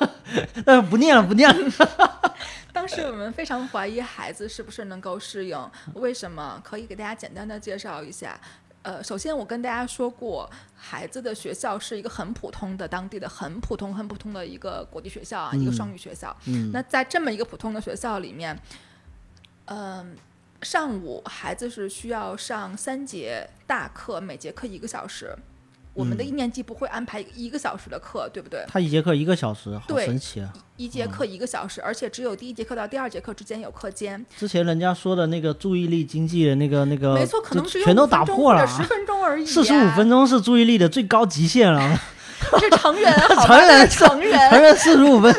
[0.64, 1.72] 但是不念了，不念了，
[2.72, 6.60] 当时我们非常怀疑孩子是不是能够适应，为什么？
[6.64, 8.40] 可以给大家简单的介绍一下。
[8.82, 16.34] 呃，首先我跟大家说过，孩子的学校是一个很普通的当地的很普通、很普通的一个国际学校啊，一个嗯双语学校。
[16.46, 18.58] 嗯，那在这么一个普通的学校里面，
[19.66, 20.16] 嗯、
[20.62, 25.36] 上午孩子是需要上三节大课，每节课一个小时。
[25.94, 28.64] 我们的嗯一年级不会安排一个小时的课，对不对？
[28.68, 30.52] 他一节课一个小时，好神奇啊！
[30.76, 34.24] 一节课一个小时，而且只有第一节课到第二节课之间有课间。
[34.36, 39.46] 之前人家说的那个注意力经济的那个那个，没错，可能只有全都5分钟打破了十分钟而已、啊。
[39.46, 41.96] 四十五分钟是注意力的最高极限了，
[42.60, 43.46] 是成人， 好吧？
[43.46, 44.76] 成人成人。
[44.76, 45.34] 四十五分，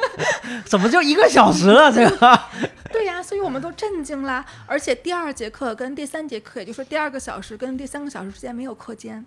[0.64, 1.92] 怎么就一个小时了？
[1.92, 2.40] 这个，
[2.98, 4.44] 对呀，所以我们都震惊啦。
[4.66, 9.24] 而且第二节课跟第三节课，也就是第二个小时跟第三个小时之间没有课间，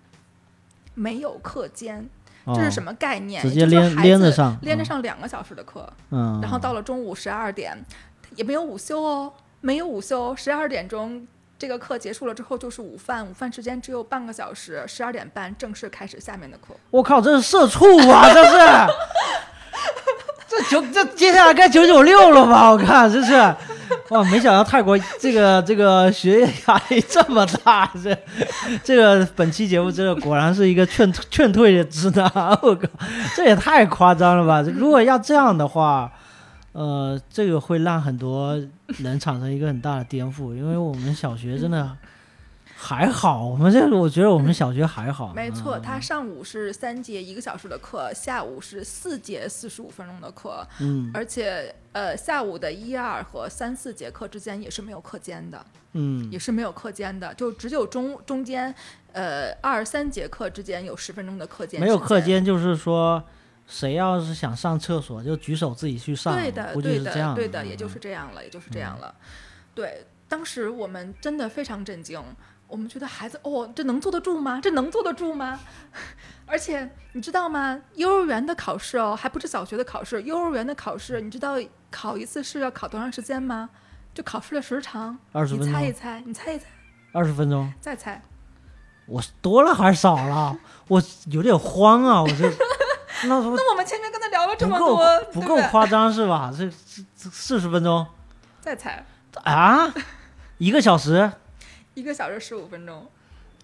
[0.94, 2.06] 没有课间，
[2.54, 2.92] 这是什么？
[2.94, 3.42] 概念？
[3.42, 7.82] 哦直接连连着上连着嗯上两个小时的课，嗯，然后到了中午十二点，
[8.36, 11.26] 也没有午休哦，没有午休，十二点钟。
[11.58, 16.74] 这个课结束了之后就是午饭，午饭时间只有半个小时，十二点半正式开始下面的课。
[16.90, 18.34] 我靠，这是社畜啊！
[18.34, 18.58] 这是，
[20.52, 22.70] 这九这接下来该九九六了吧？
[22.70, 23.32] 我看这是，
[24.10, 28.16] 哇，没想到泰国这个这个学业压力这么大，这
[28.84, 32.30] 这个本期节目真的果然是一个劝劝退的指南。
[32.62, 32.88] 我靠，
[33.34, 34.62] 这也太夸张了吧！
[34.74, 36.12] 如果要这样的话。
[36.74, 38.58] 呃，这个会让很多
[38.96, 41.86] 人产生一个很大的颠覆，因为我们小学真的
[42.84, 45.32] 还好，我们这个我觉得我们小学还好。
[45.32, 58.74] 没错，嗯他上午是三节一个小时的课，下午是四节四十五分钟的课，嗯而且呃下午的一二和三四节课之间也是没有课间的，嗯也是没有课间的，就只有中中间
[59.12, 62.20] 呃二三节课之间有十分钟的课间，没有课。
[62.20, 63.22] 间，就是说，
[63.68, 69.14] 谁要是想上厕所就举手自己去上，对的，对的，对的，嗯也就是这样了，也就是这样了。
[69.72, 72.20] 对，当时我们真的非常震惊，
[72.72, 74.58] 我们觉得孩子哦，这能坐得住吗？
[74.62, 75.60] 这能坐得住吗？
[76.46, 77.78] 而且你知道吗？
[77.96, 81.56] 幼儿园的考试哦，还不是小学的考试，幼儿园的考试，你知道
[81.90, 83.68] 考一次试要考多长时间吗？
[84.14, 86.64] 就考试的时长，你二十分钟，猜一猜，你猜一猜，
[87.12, 88.22] 二十分钟，再猜。
[89.04, 90.56] 我多了还是少了？
[90.88, 92.22] 我有点慌啊！
[92.22, 92.50] 我这
[93.28, 96.50] 那不那我们前面跟他聊了这么多，不够夸张是吧？
[96.56, 98.06] 这这这四十分钟
[98.60, 99.04] 再猜，
[99.44, 99.92] 啊，
[100.58, 101.30] 一个小时，
[101.94, 103.06] 一个小时十五分钟。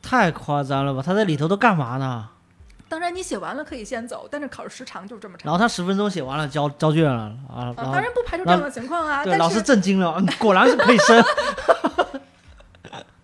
[0.03, 1.03] 太夸张了吧？
[1.05, 2.29] 他在里头都干嘛呢？
[2.89, 5.45] 当然，你写完了可以先走，但是考试时长就是这么长。
[5.45, 11.23] 然后他十分钟写完了，交交卷了啊，啊，当然不排除这样的情况啊，对老师震惊了，嗯果然是可以升。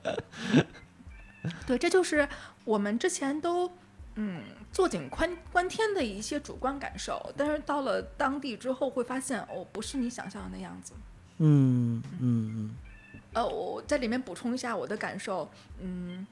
[1.67, 2.29] 对，这就是
[2.65, 3.71] 我们之前都
[4.17, 10.93] 嗯坐井观观天的一些主观感受，但是到了当地之后会发现，哦，不是你想象的那样子。
[11.39, 12.71] 嗯嗯嗯
[13.35, 16.27] 呃，我在里面补充一下我的感受，嗯，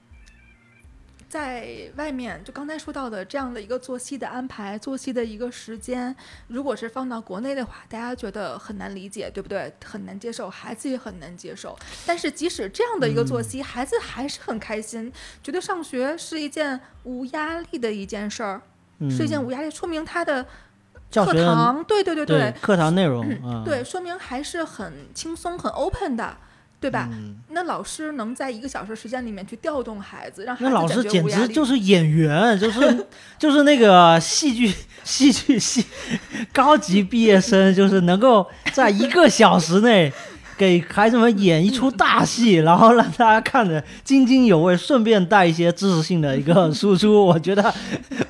[1.28, 6.14] 在外面就刚才说到的这样的一个作息的安排，作息的一个时间，
[6.46, 9.72] 如果是放到国内的话，大家觉得很难理解，对不对？
[9.84, 11.76] 很难接受，孩子也很难接受。
[12.06, 18.60] 但是即使这样的一个作息，孩子还是很开心，觉得上学是一件无压力的一件事儿，
[18.98, 20.50] 嗯，是一件无压力，说明他的课
[21.10, 26.36] 教学的堂，对对对对课堂内容嗯，对，说明还是很轻松、很 open 的，
[26.82, 27.08] 对吧？
[27.12, 33.06] 嗯那老师能在一个小时时间里面去调动孩子，让孩子那老师简直就是演员，就是
[33.38, 34.74] 就是那个戏剧
[35.04, 35.84] 戏剧系
[36.50, 40.10] 高级毕业生，就是能够在一个小时内
[40.56, 47.22] 给孩子们演一出大戏，然后让大家看着津津有味，顺便带一些知识性的一个输出。
[47.22, 47.74] 我觉得，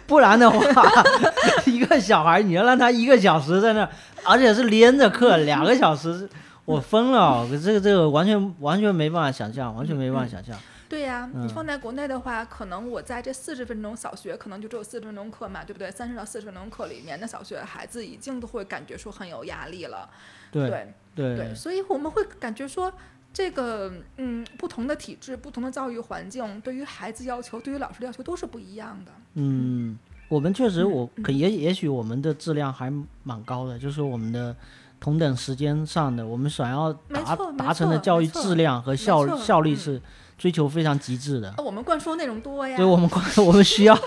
[0.05, 0.83] 不然的话，
[1.65, 3.89] 一个小孩你要让他一个小时在那，
[4.25, 6.29] 而且是连着课两个小时。
[6.65, 10.59] 我疯了，这个这个完全完全没办法想象，完全没办法想象。
[10.89, 15.91] 对呀、嗯你放在国内的话，可能我在这四十分钟小学，可能就只有四十分钟课嘛，对不对？
[15.91, 20.09] 三十到四十分钟课里面，的小学孩子已经都会感觉说很有压力了。
[20.51, 22.93] 对对对对，所以我们会感觉说。
[23.35, 29.13] 这个嗯，不同的体制、不同的教育环境，对于孩子要求、对于老师的要求都是不一样的。
[29.37, 29.99] 嗯，
[30.29, 32.93] 我们确实，我嗯可也也许我们的质量还
[33.23, 34.55] 蛮高的，就是我们的
[35.03, 40.01] 同等时间上的，我们想要达达成的教育质量和效效率是
[40.39, 41.49] 追求非常极致的。
[41.51, 43.99] 啊我们灌输内容多呀所以，我们光 我们需要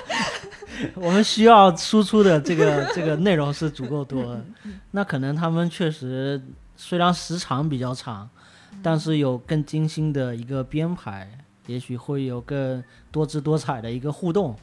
[0.96, 4.46] 我们需要输出的这个这个内容是足够多的。
[4.92, 6.42] 那可能他们确实
[6.78, 8.30] 虽然时长比较长，
[8.82, 11.30] 但是有更精心的一个编排，
[11.68, 12.82] 也许会有更
[13.12, 14.56] 多姿多彩的一个互动。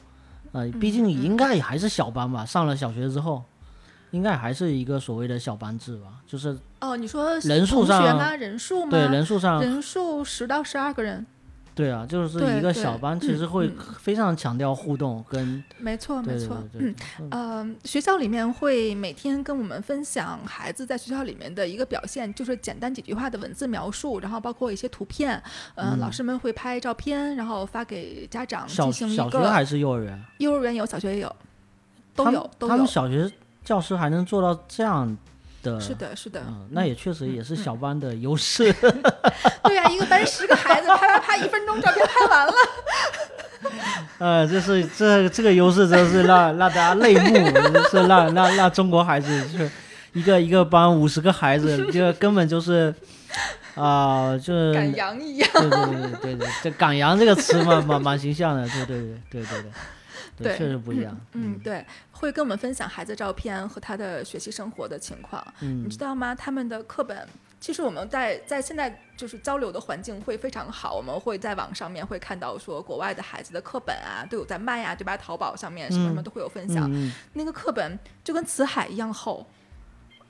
[0.51, 3.43] 呃，毕竟应该也还是小班吧，上了小学之后，
[4.13, 8.35] 应该还是一个所谓的小班制吧，就是哦，你说人数同学上吗？
[8.35, 8.91] 人数吗？
[8.91, 11.25] 对人数上，人数十到十二个人，
[11.73, 16.93] 对啊，就是一个小班，其实会嗯非常强调互动跟没错没错，嗯。
[17.19, 25.41] 嗯呃，学校里面会每天跟我们分享孩子在学校里面的一个表现，就是简单几句话的文字描述，然后包括一些图片。
[25.73, 29.31] 呃、嗯老师们会拍照片，然后发给家长小进行一个。
[29.31, 30.23] 小学还是幼儿园？
[30.37, 31.35] 幼儿园有，小学也有，
[32.13, 32.85] 都有都有他们。
[32.85, 33.27] 小学
[33.63, 35.17] 教师还能做到这样
[35.63, 36.41] 的，是，的，是的。
[36.47, 38.73] 嗯，那也确实也是嗯小班的优势。
[39.63, 42.53] 对呀、一个班十个孩子，啪啪啪，一分钟照片拍完了。
[44.19, 47.33] 呃，这是这这个优势真是让让大家泪目，
[47.89, 49.71] 是让让让中国孩子就是
[50.11, 52.93] 一个一个班五十个孩子，就根本就是
[53.75, 55.49] 啊、就是 赶羊一样。
[55.53, 59.71] 对对对对对对，这“赶羊”这个词蛮蛮蛮形象的，对对对对对对，
[60.37, 61.15] 对确实不一样。
[61.33, 65.45] 嗯，对，会跟我们分享孩子照片和他的学习生活的情况。
[65.61, 66.33] 嗯你知道吗？
[66.33, 67.27] 他们的课本，
[67.59, 75.15] 其实我们在在现在就是交流的环境会非常好，我们会在网上面会看到说国外的孩子的课本啊都有在卖啊，对吧？
[75.17, 76.89] 淘宝上面什么什么嗯都会有分享。
[77.33, 79.45] 那个课本就跟辞海一样厚，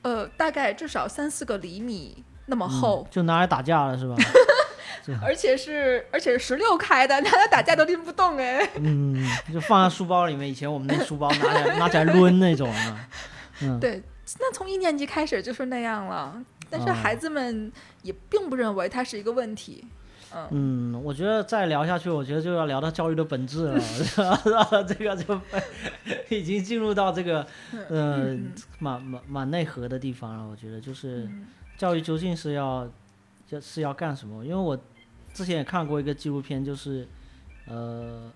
[0.02, 4.16] 呃，大概至少三四个厘米那么厚嗯，，就拿来打架了是吧？
[5.22, 8.70] 而且是而且是十六开的，拿来打架都拎不动哎。
[8.76, 10.50] 嗯，就放在书包里面。
[10.50, 13.10] 以前我们那书包拿起来拿起来抡那种啊。
[13.62, 14.02] 嗯，对，
[14.40, 19.86] 那从一年级开始就是那样了，但是哦孩子们也并不认为它是一个问题。
[20.36, 20.48] 嗯，
[20.94, 23.80] 嗯，我觉得再聊下去，我觉得就要聊到教育的本质了。
[24.88, 25.40] 这个就
[26.30, 30.48] 已经进入到这个呃嗯蛮蛮蛮内核的地方了。
[30.50, 31.46] 我觉得就是嗯
[31.78, 32.90] 教育究竟是要
[33.46, 34.44] 就是要干什么？
[34.44, 34.76] 因为我
[35.34, 37.08] 之前也看过一个纪录片，就是
[37.66, 38.32] 呃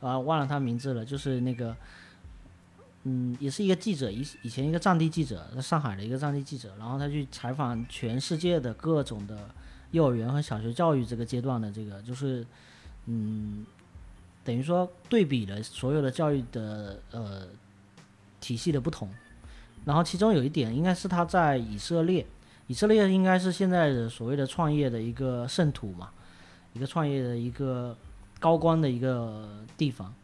[0.00, 1.76] 啊忘了他名字了，就是那个
[3.04, 9.50] 嗯也是一个记者，以以前一个战地记者，在上海的一个战地记者，然后他去采访全世界的各种的
[9.90, 12.46] 幼儿园和小学教育这个阶段的这个，就是
[13.06, 13.66] 嗯
[14.44, 17.46] 等于说对比了所有的教育的呃
[18.40, 19.08] 体系的不同。
[19.84, 22.26] 然后其中有一点应该是他在以色列，
[22.68, 26.10] 以色列应该是现在的所谓的创业的一个圣土嘛，
[26.74, 27.96] 一个创业的一个
[28.38, 30.14] 高光的一个地方。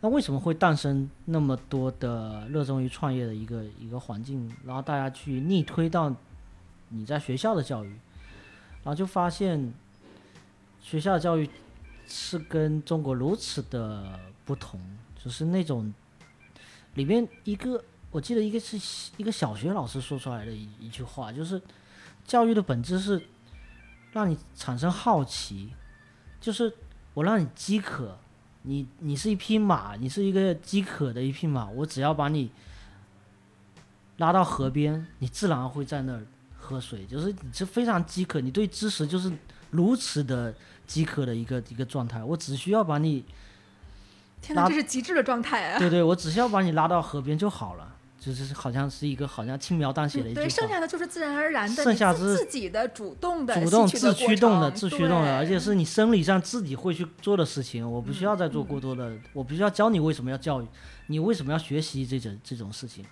[0.00, 6.14] 那为什么会诞生那么多的热衷于创业的一个一个环境，然后大家去逆推到
[6.90, 7.88] 你在学校的教育，
[8.82, 9.72] 然后就发现
[10.82, 11.48] 学校的教育
[12.06, 14.78] 是跟中国如此的不同，
[15.16, 15.90] 就是那种
[16.92, 17.82] 里面一个
[18.14, 18.80] 我记得一个是
[19.16, 21.60] 一个小学老师说出来的一一句话，就是
[22.24, 23.20] 教育的本质是
[24.12, 25.72] 让你产生好奇，
[26.40, 26.72] 就是
[27.12, 28.16] 我让你饥渴，
[28.62, 32.52] 你你是一匹马，你是一个饥渴的一匹马，我只要把你
[34.18, 36.24] 拉到河边，你自然会在那儿
[36.56, 39.32] 喝水，就是你是非常饥渴，你对知识就是
[39.72, 40.54] 如此的
[40.86, 43.24] 饥渴的一个一个状态，我只需要把你
[44.40, 45.80] 天哪，这是极致的状态啊！
[45.80, 47.93] 对对，我只需要把你拉到河边就好了，
[48.24, 60.66] 就是好像是一个好像轻描淡写的一句对，剩，下的就是自然而然的，剩下是自己的主动的、主动自驱动的、自驱动的，而且是你生理上自己会去做的事情，我不需要再做嗯过多的，我不需要教你为什么要教育，
[61.08, 63.04] 你为什么要学习这种这种事情，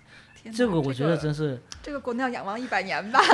[0.55, 3.21] 这个我觉得真是这个国内要仰望一百年吧。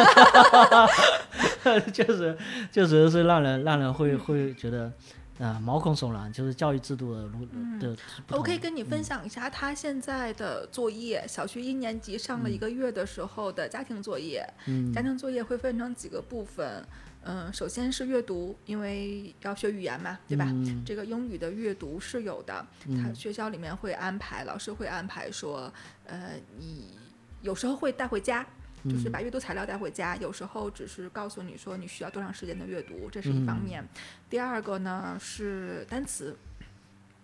[1.93, 2.37] 确实
[2.73, 4.91] 确实是让人让人会嗯会觉得
[5.39, 7.47] 啊、毛孔悚然，就是教育制度的如
[7.79, 7.97] 的。
[8.31, 14.45] 我可以跟你分嗯享一下他现在的作业，小学一年级上了一个月的时候的家庭作业。
[14.67, 16.85] 嗯家庭作业会分成几个部分，
[17.23, 20.47] 嗯，首先是阅读，因为要学语言嘛，对吧？
[20.49, 22.67] 嗯这个英语的阅读是有的，
[23.01, 25.73] 他学校里面会安排，老师会安排说，
[26.05, 26.99] 呃，你
[27.43, 28.45] 有时候会带回家。
[28.85, 33.89] 就是嗯把阅读材料带回家，有时候只是告诉你说你需要多长时间的阅读，这是一方嗯面。
[34.29, 36.37] 第二个呢是单词，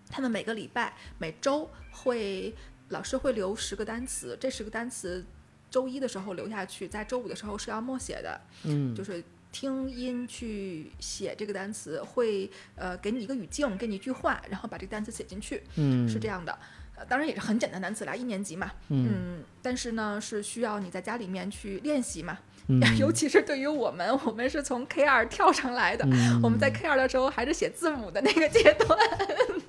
[0.09, 2.53] 他们每个礼拜、每周会
[2.89, 5.25] 老师会留十个单词，这十个单词
[5.69, 16.57] 周一的时候留下去，在周五的时候是要默写的，嗯就是听音去写这个单词，会呃给你一个语境，给你一句话，然后把这个单词写进去，嗯是这样的。
[16.95, 22.79] 呃当然也是很简单单词啦，一年级嘛，嗯但是呢是需要你在家里面去练习嘛，嗯。
[22.97, 28.97] 尤其是对于我们，我们是从 K 二跳上来的，嗯我们在 K 二的时候还是写字母的那个阶段，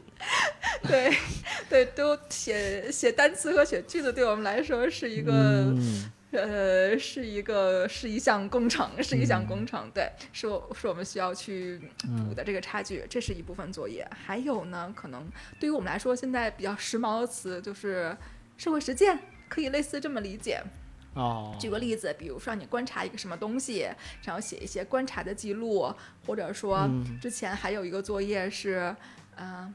[0.86, 1.12] 对
[1.69, 11.80] 对，都写写单词和写句子，对我们来说是一个、嗯呃，是一个是一项工程，是一项工程，对，是我是我们需要去
[12.26, 14.08] 补的这个差距，这是一部分作业。
[14.10, 15.26] 还有呢，可能
[15.58, 18.16] 对于我们来说，现在比较时髦的词就是
[18.56, 19.18] 社会实践，
[19.48, 20.62] 可以类似这么理解。
[21.14, 23.88] 哦，举个例子，比如说你观察一个什么东西，
[24.22, 25.90] 然后写一些观察的记录，
[26.26, 28.94] 或者说嗯之前还有一个作业是，
[29.36, 29.74] 嗯、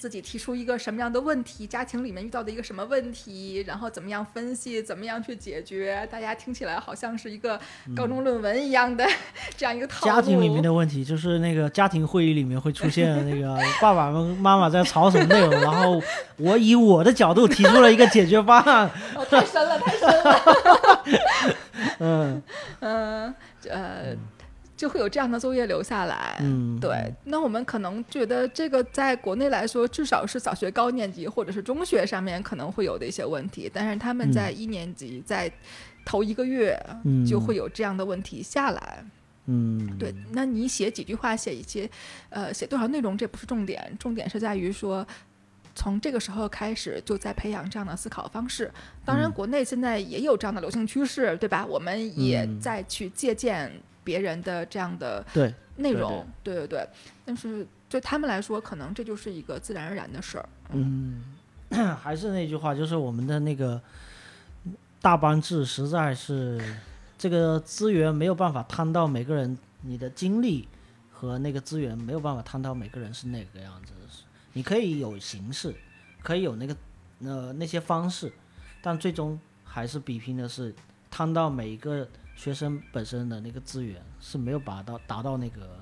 [0.00, 7.60] 自己提出一个什么样的问题，家庭里面遇到的一个什么问题，然后怎么样分析，怎么样去解决，大家听起来好像是一个
[7.94, 9.06] 高中论文一样的、
[9.58, 10.10] 这样一个套路。
[10.10, 16.02] 家庭里面的问题就是那个家庭会议里面会出现那个爸爸们妈妈在吵什么内容，然后
[16.38, 18.90] 我以我的角度提出了一个解决方案。
[19.14, 21.04] 哦，太深了，太深了。
[22.00, 22.42] 嗯
[22.80, 23.34] 嗯，
[23.68, 24.16] 呃，
[24.80, 26.38] 就会有这样的作业留下来。
[26.40, 35.52] 嗯，对，那我们可能觉得这个在国内来说，至少是小学高年级或者是中学上面可能会有的一些问题，但是他们在一年级在
[36.02, 36.74] 头一个月
[37.04, 39.04] 嗯就会有这样的问题下来。
[39.44, 41.86] 嗯，对，那你写几句话，写一些，
[42.30, 45.06] 呃，写多少内容，这不是重点，重点是在于说。
[45.72, 48.70] 从这个时候开始，就在培养这样的思考方式。
[49.04, 51.64] 当然，嗯国内现在也有这样的流行趋势，对吧？
[51.64, 53.72] 我们也嗯在去借鉴
[54.10, 56.88] 别人的这样的对，内容，对对对。
[57.24, 60.48] 但是对他们来说，可能这就是一个自然而然的事儿。
[60.72, 61.22] 嗯，
[62.02, 63.80] 还是那句话，就是我们的那个
[65.00, 66.60] 大班制实在是
[67.16, 70.66] 这个资源没有办法摊到每个人，你的精力
[71.12, 73.92] 和那个资源没有办法摊到每个人是那个样子。
[74.52, 75.72] 你可以有形式，
[76.20, 76.76] 可以有那个
[77.22, 78.32] 呃那些方式，
[78.82, 80.74] 但最终还是比拼的是
[81.08, 82.08] 摊到每一个
[82.40, 85.78] 学生本身的那个资源是没有达到达到那个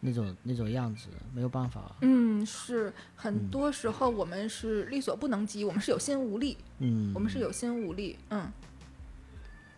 [0.00, 1.94] 那种那种样子，没有办法。
[2.00, 8.18] 嗯，是很多时候我们是力所不能及，我们是有心无力，嗯，我们是有心无力。
[8.30, 8.52] 嗯，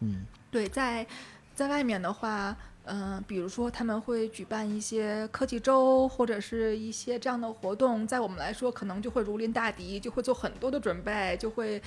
[0.01, 1.07] 嗯对，在
[1.55, 11.83] 在外面的话，嗯、比如说他们会举办一些科技周或者是一些这样的活动，在我们来说可能就会如临大敌，就会做很多的准备，就会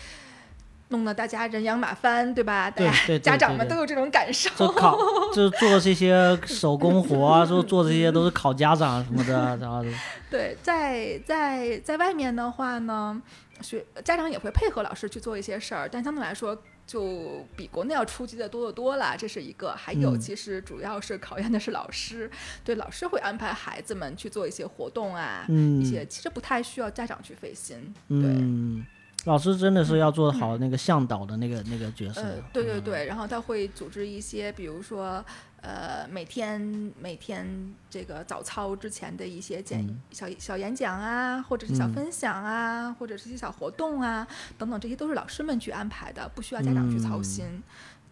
[0.89, 2.71] 弄得大家人仰马翻，对吧？
[2.71, 4.49] 对对对家长们都有这种感受。
[4.55, 4.97] 就考，
[5.33, 9.83] 就做这些手工活啊， 说做这些都是考家长什么的，然后
[10.31, 13.21] 对，在在在外面的话呢，
[13.61, 19.71] 学家长也会配合老师去做一些事儿，但相对来说就比国内要出击的多得多了，这是一个。
[19.71, 22.31] 还有，嗯其实主要是考验的是老师，
[22.63, 27.93] 对老师会安排孩子们去做一些活动啊，嗯一些其实不太需要家长去费心。
[28.07, 28.17] 对。
[28.17, 28.85] 嗯，
[29.25, 35.23] 老师真的是要做好那个向导的那个那个角色呃，，对对对，然后他会组织一些，比如说，
[35.61, 36.61] 呃，每天
[36.97, 44.25] 每天这个早操之前的一些简、嗯小小演讲啊，或者是小嗯分享啊，或者是一些小活动啊，
[44.57, 47.63] 等等，这些都是老师们去安排的，不需要家长去操嗯心。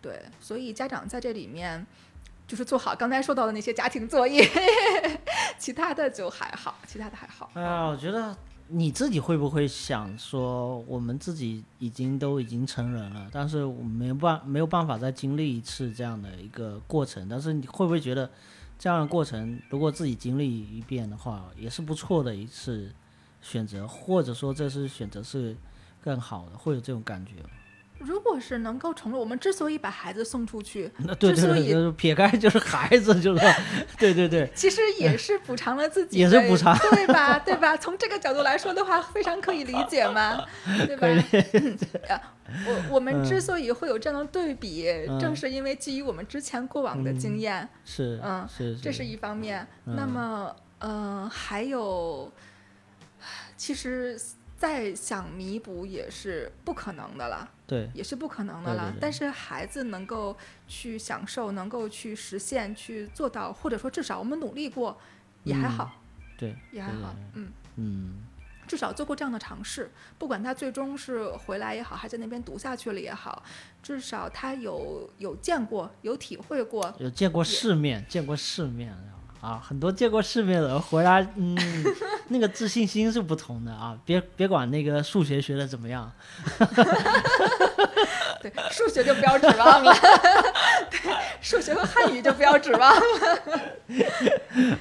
[0.02, 1.86] 对，所以家长在这里面。
[2.48, 4.48] 就是做好刚才说到的那些家庭作业，
[5.58, 7.50] 其他的就还好，其他的还好。
[7.56, 8.38] 哎呀，我觉得
[8.68, 18.30] 你自己会不会想说，我们自己已经都已经成人了，但是我们没办没有办法再经历一次这样的一个过程，但是你会不会觉得
[18.80, 22.92] 这样的过程，如果自己经历一遍的话，也是不错的一次
[23.42, 25.56] 选择，或者说这次选择是
[26.02, 27.34] 更好的，会有这种感觉？
[28.00, 33.42] 如果是能够重录，我们之所以把孩子送出去，那对对对，之所以就是撇开就是孩子，就是
[33.98, 37.40] 对对对，其实也是补偿了自己，也是补偿，对吧？
[37.40, 37.76] 对吧？
[37.78, 40.44] 从这个角度来说的话，非常可以理解嘛，
[40.86, 42.22] 对吧？
[42.68, 49.66] 我我们之所以会有这样的对比，嗯正是因为基于我们之前过往的经验，是嗯是这是一方面。
[49.86, 52.32] 嗯那么，呃，还有，
[53.58, 54.20] 其实
[54.66, 57.48] 再想弥补也是不可能的了。
[57.68, 58.86] 对也是不可能的了。
[58.86, 60.36] 对对对但是孩子能够
[60.68, 64.98] 去享受，能够去实现，去做到，或者说至少我们努力过，
[65.44, 66.02] 也还好，
[66.36, 67.52] 对也还好嗯。
[67.76, 68.24] 嗯
[68.68, 73.44] 至少做过这样的尝试，不管他最终是回来也好，还在那边读下去了也好，
[73.84, 78.92] 至少他有有见过，有体会过，有见过世面，见过世面，
[79.46, 81.56] 啊，很多见过世面的人回来，嗯，
[82.30, 83.96] 那个自信心是不同的啊。
[84.04, 86.12] 别别管那个数学学的怎么样，
[88.42, 89.94] 对，数学就不要指望了，
[90.90, 91.00] 对，
[91.42, 93.62] 数学和汉语就不要指望了。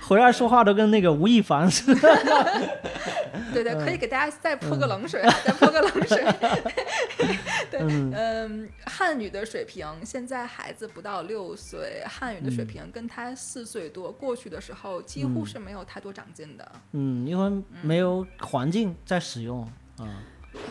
[0.01, 2.01] 回来说话都跟那个吴亦凡似的。
[3.53, 6.25] 对对，可以给大家再泼个冷水啊，再泼个冷水。
[7.71, 16.73] 对，嗯嗯，汉语的水平，现在孩子不到六岁，汉语的水平跟他四岁多过去的时候，几乎是没有太多长进的。
[16.93, 19.63] 嗯，因为没有环境在使用
[19.99, 20.23] 啊。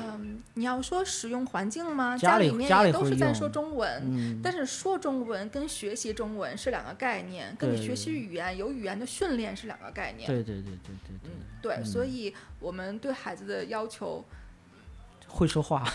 [0.01, 2.17] 嗯，你要说使用环境吗？
[2.17, 4.01] 家里里面也都是在说中文。
[4.05, 10.25] 嗯，但是说中文跟学习中文是两个概念，跟你学习语言有语言的训练是两个概念。
[10.25, 11.31] 对对对对对对嗯，，
[11.61, 14.23] 对，所以我们对孩子的要求，
[15.27, 15.85] 会说话。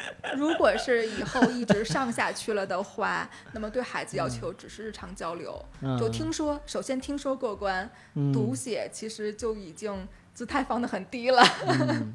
[0.36, 11.42] 如果是以后一直上下去了的话，那么对孩子要求只是日常交流，嗯，就听说，首先听说过关，嗯读写其实就已经姿态放得很低了。
[11.66, 12.14] 嗯，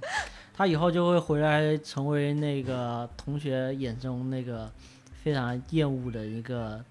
[0.54, 4.72] 他以后就会回来成为那个同学眼中那个
[5.24, 6.84] 非常厌恶的一个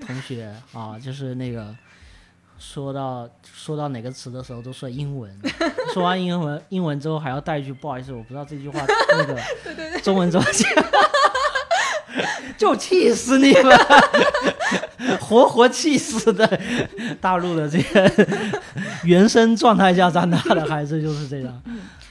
[0.00, 1.74] 同学啊，就是那个
[2.58, 5.30] 说到说到哪个词的时候都说英文，
[5.92, 8.80] 说完英文英文之后还要带一句不好意思，我不知道这句话
[9.10, 9.40] 那个
[10.00, 10.70] 中文怎么讲。
[12.56, 13.78] 就气死你们！
[15.20, 16.58] 活活气死的
[17.20, 18.10] 大陆的这个
[19.04, 21.62] 原生状态下长大的孩子就是这样。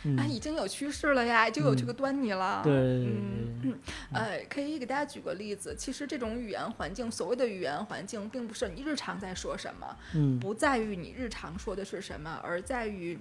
[0.05, 2.61] 嗯啊，已经有趋势了呀，就有这个端倪了。
[2.63, 3.79] 对嗯嗯，
[4.13, 5.75] 呃，可以给大家举个例子。
[5.75, 13.17] 其实这种语言环境，所谓的语言环境，并不是你日常在说什么，嗯不在于你日常说的是什么，而在于，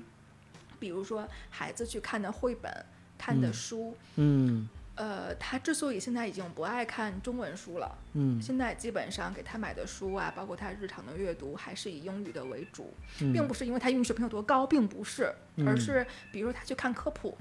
[0.79, 2.71] 比如说孩子去看的绘本、
[3.17, 3.97] 看的嗯书。
[4.17, 12.95] 嗯呃，他之所以现在已经不爱看中文书了，嗯现在基本上给他买的书啊，包括他日常的阅读，还是以英语的为主。
[13.21, 15.25] 嗯，并不是因为他英语水平有多高，并不是，
[15.67, 17.37] 而嗯是比如他去看科普，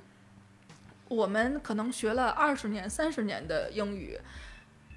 [1.10, 4.18] 我们可能学了二十年、三十年的英语，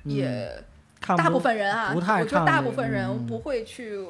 [0.04, 0.64] 也
[1.00, 4.00] 大部分人啊，我觉得大部分人嗯不会去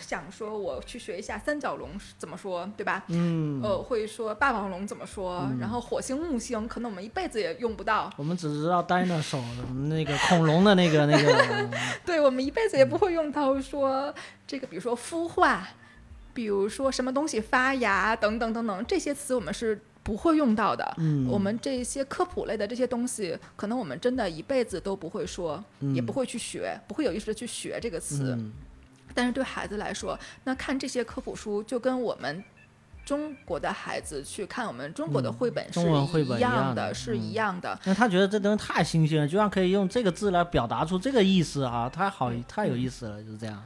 [0.00, 1.88] 想说我去学一下三角龙
[2.18, 3.04] 怎么说，对吧？
[3.08, 9.42] 嗯，呃，会说霸王龙怎么说，然后火星、木星，可能我们一辈子也用不到，我们只知道 dinosaur
[9.88, 11.68] 那个恐龙的那个那个，
[12.04, 14.12] 对我们一辈子也不会用到说
[14.46, 15.68] 这个，比如说孵化，
[16.34, 20.94] 比如说什么东西发芽等等等等这些词，我们是不会用到的。
[20.98, 25.64] 嗯，我们这些科普类的这些东西，可能我们真的一辈子都不会说，
[25.94, 28.34] 也不会去学，不会有意识的去学这个词。
[28.36, 28.52] 嗯
[29.16, 32.44] 但是对孩子来说，那看这些科普书就跟我们
[33.04, 37.80] 中国的孩子去看我们中国的嗯绘本是一一样的的，是一嗯样的。
[37.84, 43.62] 那他觉得这东西太新鲜了，居然可以用这个字来表达出这个意思啊，太好太有意思了，就是这样。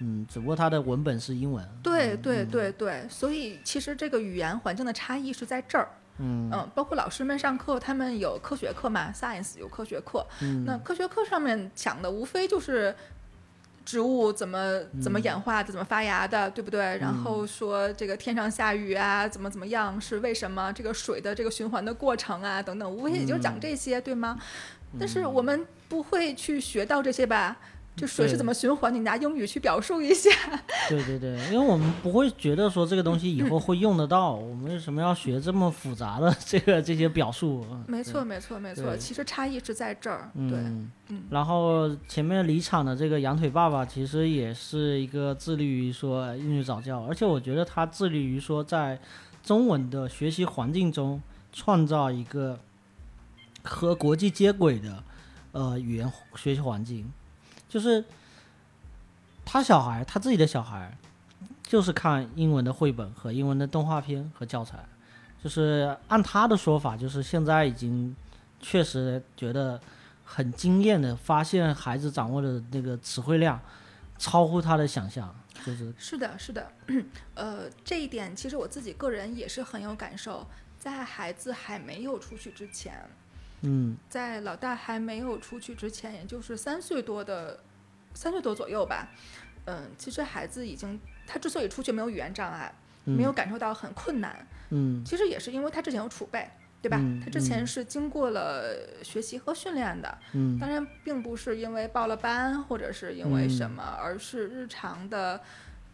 [0.00, 1.64] 嗯，只不过它的文本是英文。
[1.82, 5.88] 对对对对，所以其实这个语言环境的差异是在这儿。
[6.18, 12.94] 嗯嗯，包括老师们上课，他们有科学课嘛，science 有科学课，嗯那科学课上面讲的无非就是
[13.84, 16.80] 植物怎么怎么演化的，怎么发芽的，对不对？
[16.98, 20.72] 然后说这个天上下雨啊，怎么怎么样是为什么？
[20.72, 24.38] 这个水的这个循环的过程啊，等等，无非也就讲这些，对吗？
[24.98, 27.56] 但是我们不会去学到这些吧？
[27.94, 28.92] 就水是怎么循环？
[28.92, 30.30] 你拿英语去表述一下。
[30.88, 37.64] 对对对，因为我们不会觉得说这个东西以后会用得到，我们为什么要学这么复杂的这个这些表述？
[37.70, 38.96] 嗯没错，没错，没错。
[38.96, 40.30] 其实差异是在这儿。
[40.34, 48.98] 对，嗯嗯然后前面离场的这个羊腿爸爸，其实也是一个致力于说英语早教，而且我觉得他致力于说在
[49.42, 51.20] 中文的学习环境中
[51.52, 52.58] 创造一个
[53.62, 55.04] 和国际接轨的
[55.52, 57.12] 呃语言学习环境，
[57.72, 58.04] 就是
[59.46, 60.94] 他小孩他自己的小孩
[61.62, 64.84] 就是看英文的绘本和英文的动画片和教材，
[65.42, 68.14] 就是按他的说法，就是现在已经
[68.60, 69.80] 确实觉得
[70.22, 73.58] 很惊艳的发现孩子掌握的那个词汇量
[74.18, 75.34] 超乎他的想象，
[75.64, 76.70] 就是是的，是的，
[77.34, 80.46] 呃，这一点其实我自己个人也是很有感受。
[80.78, 83.08] 在孩子还没有出去之前，
[83.62, 83.96] 嗯。
[84.08, 87.60] 在老大还没有出去之前，也就是三岁多的
[88.14, 89.08] 三岁多左右吧，
[89.64, 92.74] 嗯，其实孩子已经他之所以出去没有语言障碍，
[93.06, 95.04] 嗯没有感受到很困难，嗯。
[95.04, 96.48] 其实也是因为他之前有储备。
[96.82, 96.96] 对吧？
[97.00, 97.20] 嗯？
[97.20, 97.66] 他之前嗯。
[97.68, 100.58] 是经过了学习和训练的，嗯。
[100.58, 103.70] 当然并不是因为报了班或者是因为什嗯。
[103.70, 105.40] 么，而是日常的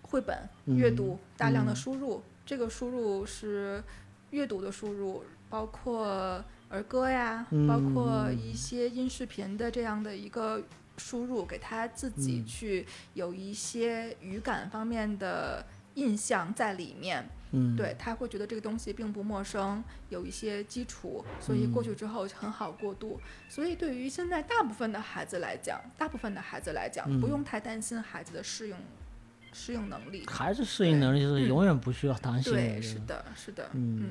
[0.01, 1.77] 绘本阅嗯读大量的嗯。
[1.77, 2.23] 输入。
[2.47, 3.85] 这个输入是
[4.31, 10.63] 阅读的输入，包括儿歌呀，包括嗯一些音视频的这样的一个
[10.97, 15.65] 输入，给他自己嗯去有一些语感方面的
[15.95, 17.29] 印象在里面。
[17.51, 23.19] 嗯，对他会觉得这个东西并不陌生，有一些基础，所以过去嗯之后很好过渡。
[23.49, 28.77] 所以对于现在大部分的孩子来讲，大部分的孩子来讲，不嗯用太担心孩子的适应
[29.55, 30.27] 适应能力。
[30.27, 32.61] 孩子适应能力是嗯永远不需要担心的。
[32.61, 34.11] 对，是的，是的，嗯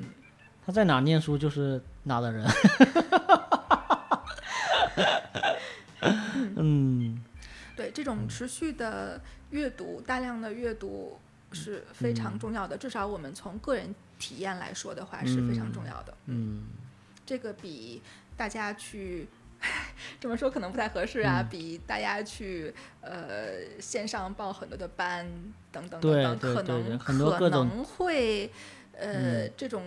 [0.68, 2.46] 他在哪念书就是哪的人。
[6.60, 7.24] 嗯
[7.74, 9.18] 对，这种持续的
[9.48, 11.18] 阅读，大量的阅读
[11.52, 12.76] 是非常嗯重要的。
[12.76, 16.12] 至少我们从个人体验来说的话，是非常重要的。
[16.26, 16.66] 嗯
[17.24, 18.02] 这个比
[18.36, 19.26] 大家去
[20.20, 25.26] 这么说可能不太合适啊，嗯比大家去呃线上报很多的班
[25.72, 28.52] 等等等等，可能很多可能会
[28.92, 29.82] 呃、嗯这种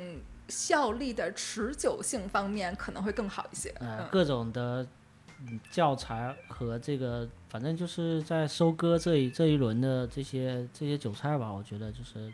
[0.51, 3.73] 效力的持久性方面可能会更好一些。
[3.79, 4.85] 嗯，呃各种的
[5.39, 12.31] 嗯教材和这个，反正就是在收割这一这一轮的这些这些韭菜吧，我觉得就是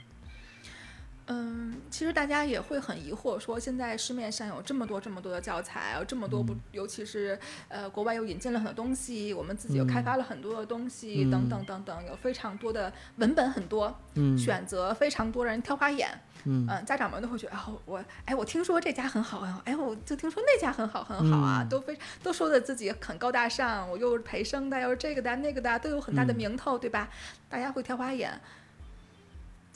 [1.30, 6.60] 嗯，其实大家也会很疑惑，说现在市面上有这么多这么多的教材，有这么多不，嗯。
[6.72, 7.38] 尤其是
[7.68, 14.38] 呃国外又引进了很多东西，我们自己又开嗯发了很多的东西，等等嗯等等，有非常多的文本很多，嗯。
[14.38, 16.08] 选择非常多人挑花眼，
[16.45, 16.66] 嗯。
[16.70, 21.70] 嗯，家长们都会觉得，哦，我哎，我听说这家很好很好，哎，我就听说那家很好很好啊，嗯。
[21.70, 26.36] 都非都说的自己很高大上，我又是培生的，又是这个的那个的，都有很大的嗯。
[26.36, 27.10] 名头，对吧？
[27.49, 28.40] 大家会挑花眼。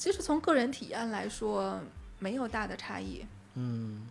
[0.01, 1.79] 其实从个人体验来说，
[2.17, 3.23] 没有大的差异，
[3.53, 4.01] 嗯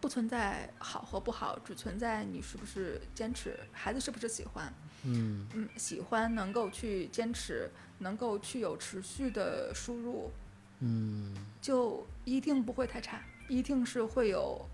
[0.00, 4.72] 不存在好和不好，只存在你是不是坚持，孩子是不是喜欢。
[5.02, 7.68] 嗯嗯，喜欢能够去坚持，
[7.98, 10.30] 能够去有持续的输入，
[10.78, 14.64] 嗯就一定不会太差，一定是会有，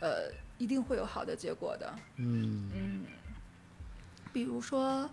[0.00, 0.28] 呃，
[0.58, 1.94] 一定会有好的结果的。
[2.16, 3.04] 嗯嗯，
[4.32, 5.08] 比如说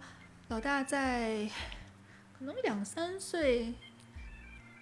[0.48, 1.48] 老大在
[2.35, 3.76] 可能两三岁、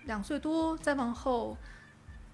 [0.06, 1.58] 两岁多再往后，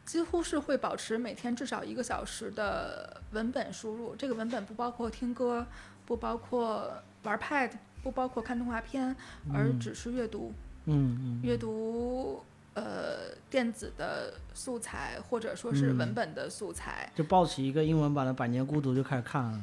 [0.05, 4.15] 几乎是会保持每天至少一个小时的文本输入。
[4.15, 5.65] 这个文本不包括听歌，
[6.05, 6.91] 不包括
[7.23, 7.71] 玩 Pad，
[8.01, 9.15] 不包括看动画片，
[9.53, 10.53] 而嗯只是阅读。
[10.85, 12.41] 嗯嗯阅读
[12.73, 17.11] 呃电子的素材，或者说是文嗯本的素材。
[17.13, 19.59] 就抱起一个英文版的《百年孤独》就开始看了。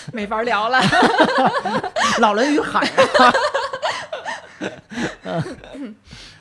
[0.12, 0.80] 没法聊了。
[2.18, 2.80] 老人与海、
[5.24, 5.44] 啊。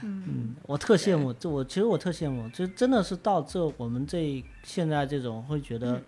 [0.02, 6.00] 嗯，我特羡慕，这我其实我特羡慕，就真的是到这我们这现在这种会觉得，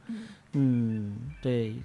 [0.52, 1.76] 嗯，对，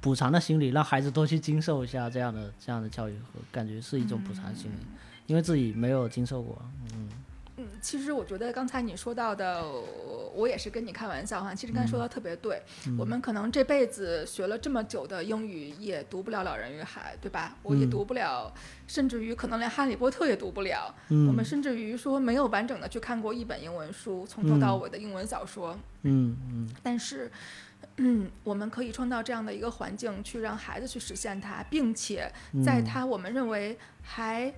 [0.00, 4.76] 补偿的心理，让孩子多去经受一下这样的这样的教育，和感觉是一种补偿心理，
[5.26, 6.60] 因为自己没有经受过。
[6.92, 7.08] 嗯。
[7.56, 9.62] 嗯，其实我觉得刚才你说到的，
[10.30, 11.54] 我我也是跟你开玩笑哈。
[11.54, 12.62] 其实刚才说嗯的特别对，
[12.98, 17.56] 我们可能这辈子学了这么久的英语，也读不了《老人与海》，对吧？
[17.62, 18.52] 我也嗯读不了，
[18.86, 20.94] 甚至于可能连《哈利波特》也读不了。
[21.08, 25.78] 嗯，我们甚至于说没有完整的去看过一本英文书，从头到嗯尾的英文小说。
[26.02, 27.30] 嗯嗯但是，
[27.96, 32.32] 嗯，我们可以创造这样的一个环境，去让孩子去实现它，并且
[32.64, 34.52] 在嗯他我们认为还，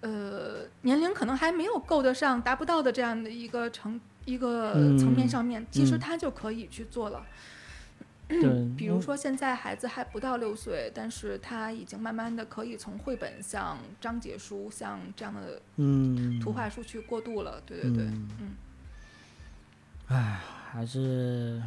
[0.00, 7.24] 呃，年龄可能还没有够得上、达不到的这样的一个层一个层面嗯上面，其实嗯他就可以去做了。
[8.28, 17.62] 对， 比如说，现在孩子还不到六岁，但是他已经慢慢的可以从绘本像章节书、像这样的嗯，图画书去过渡了。
[17.64, 18.56] 对对对，嗯
[20.08, 20.40] 哎
[20.72, 21.62] 还是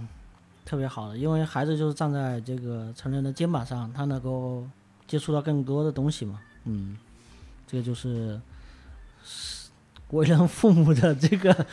[0.65, 4.67] 特别好的，因为孩子就是站在这个成人的肩膀上，他能够
[5.07, 6.41] 接触到更多的东西嘛。
[6.65, 6.97] 嗯，
[7.65, 8.39] 这个就是
[10.09, 11.65] 是为人父母的这个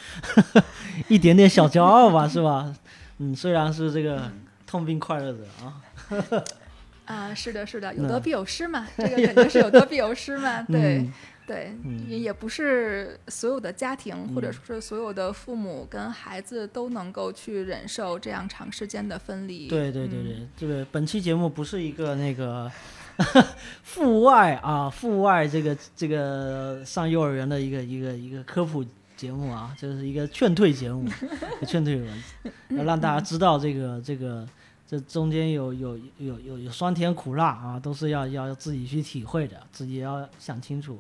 [1.09, 2.75] 一点点小骄傲吧，是吧？
[3.19, 4.31] 嗯，虽然是这个
[4.67, 6.45] 痛并快乐着啊。
[7.07, 10.99] 啊，是的，是的，有得必有失嘛， 这个肯定是有得必有失嘛，对。
[10.99, 11.13] 嗯
[11.47, 19.69] 对，嗯也也不是所有的家庭、或者嗯说是所有的父母跟孩子都能够去忍受这样长时间的分离。
[19.69, 22.69] 对对对嗯对，这个本期节目不是一个那个
[23.83, 28.85] 父外啊，父外这个这个上幼儿园的一个一个一个科普
[29.17, 31.09] 节目啊，这是一个劝退节目，
[31.67, 32.23] 劝退文，
[32.71, 34.47] 要让大家知道这个这个
[34.87, 40.99] 这中间有有有有有酸甜苦辣啊，都是要要自己去体会的，自己要想清楚。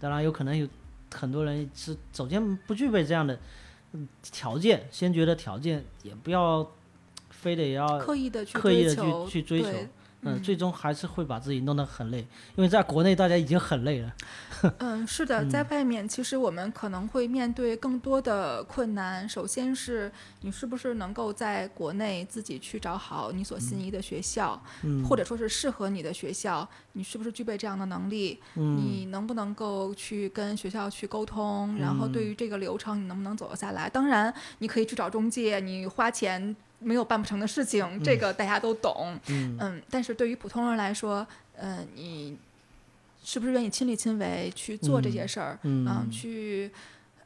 [0.00, 0.68] 当然，有可能有
[1.14, 3.38] 很多人是首先不具备这样的
[3.92, 6.70] 嗯条件，先觉得条件，也不要
[7.30, 9.88] 非得要刻意的去刻意的追求去去追求对
[10.22, 12.26] 嗯，嗯最终还是会把自己弄得很累，
[12.56, 14.12] 因为在国内大家已经很累了。
[14.78, 19.28] 嗯，是的，在外面其实我们可能会面对更多的困难。
[19.28, 28.40] 首先是你是不是能够在国内自己去找好你所心仪的学校，嗯，或者说是适合你的学校，你是不是具备这样的能力？
[28.56, 31.76] 嗯你能不能够去跟学校去沟通？
[31.78, 33.88] 然后对于这个流程，你能不能走得下来？
[33.88, 39.18] 当然，你可以去找中介，你花钱没有办不成的事情，这个大家都懂。
[39.28, 41.26] 嗯嗯，但是对于普通人来说，
[41.56, 42.36] 嗯、你
[43.24, 45.58] 是不是愿意亲力亲为去做这些事儿？
[45.62, 46.70] 嗯去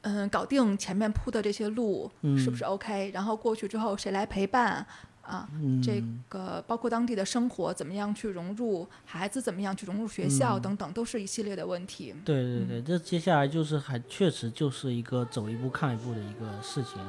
[0.02, 3.10] 嗯搞定前面铺的这些路，是不嗯是 OK？
[3.12, 4.84] 然后过去之后谁来陪伴
[5.20, 5.48] 啊？
[5.82, 12.14] 这嗯个包括当地的生活怎么样去融入，孩子怎么样去融入学校嗯等等，都是一系列的问题。
[12.24, 17.00] 对对对，这接下来就是还确实就是一个走一步看一步的一个事情。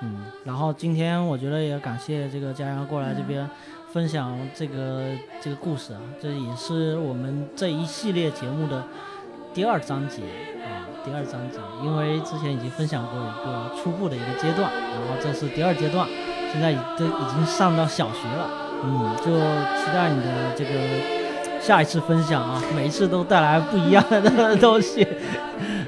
[0.00, 3.48] 嗯，然后今天我觉得也感谢这个家人过来这边
[3.92, 5.02] 分享这个
[5.40, 8.84] 这个故事啊，这也是我们这一系列节目的
[9.52, 10.22] 第二章节
[10.62, 16.06] 啊，第二章节，因为之前已经分享过一个初步的一个阶段，然后这是第二阶段，
[16.52, 18.48] 现在已都已经上到小学了，
[18.84, 21.17] 嗯，就期待你的这个
[21.60, 25.06] 下一次分享啊，每一次都带来不一样的东西，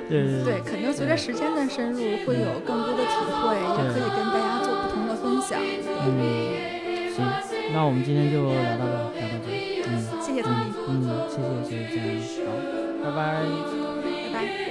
[0.09, 5.59] 对 对对，肯定随着时间的深入，会有更多的体会，也可以跟大家做不同的分享。
[5.61, 6.11] 嗯，
[7.15, 7.25] 行，
[7.73, 9.57] 那我们今天就聊到这儿，聊到这儿，
[9.87, 9.91] 嗯
[10.21, 12.49] 谢谢 Tony，嗯嗯，谢谢谢谢佳怡，好，
[13.05, 13.43] 拜拜。
[14.33, 14.70] 拜拜。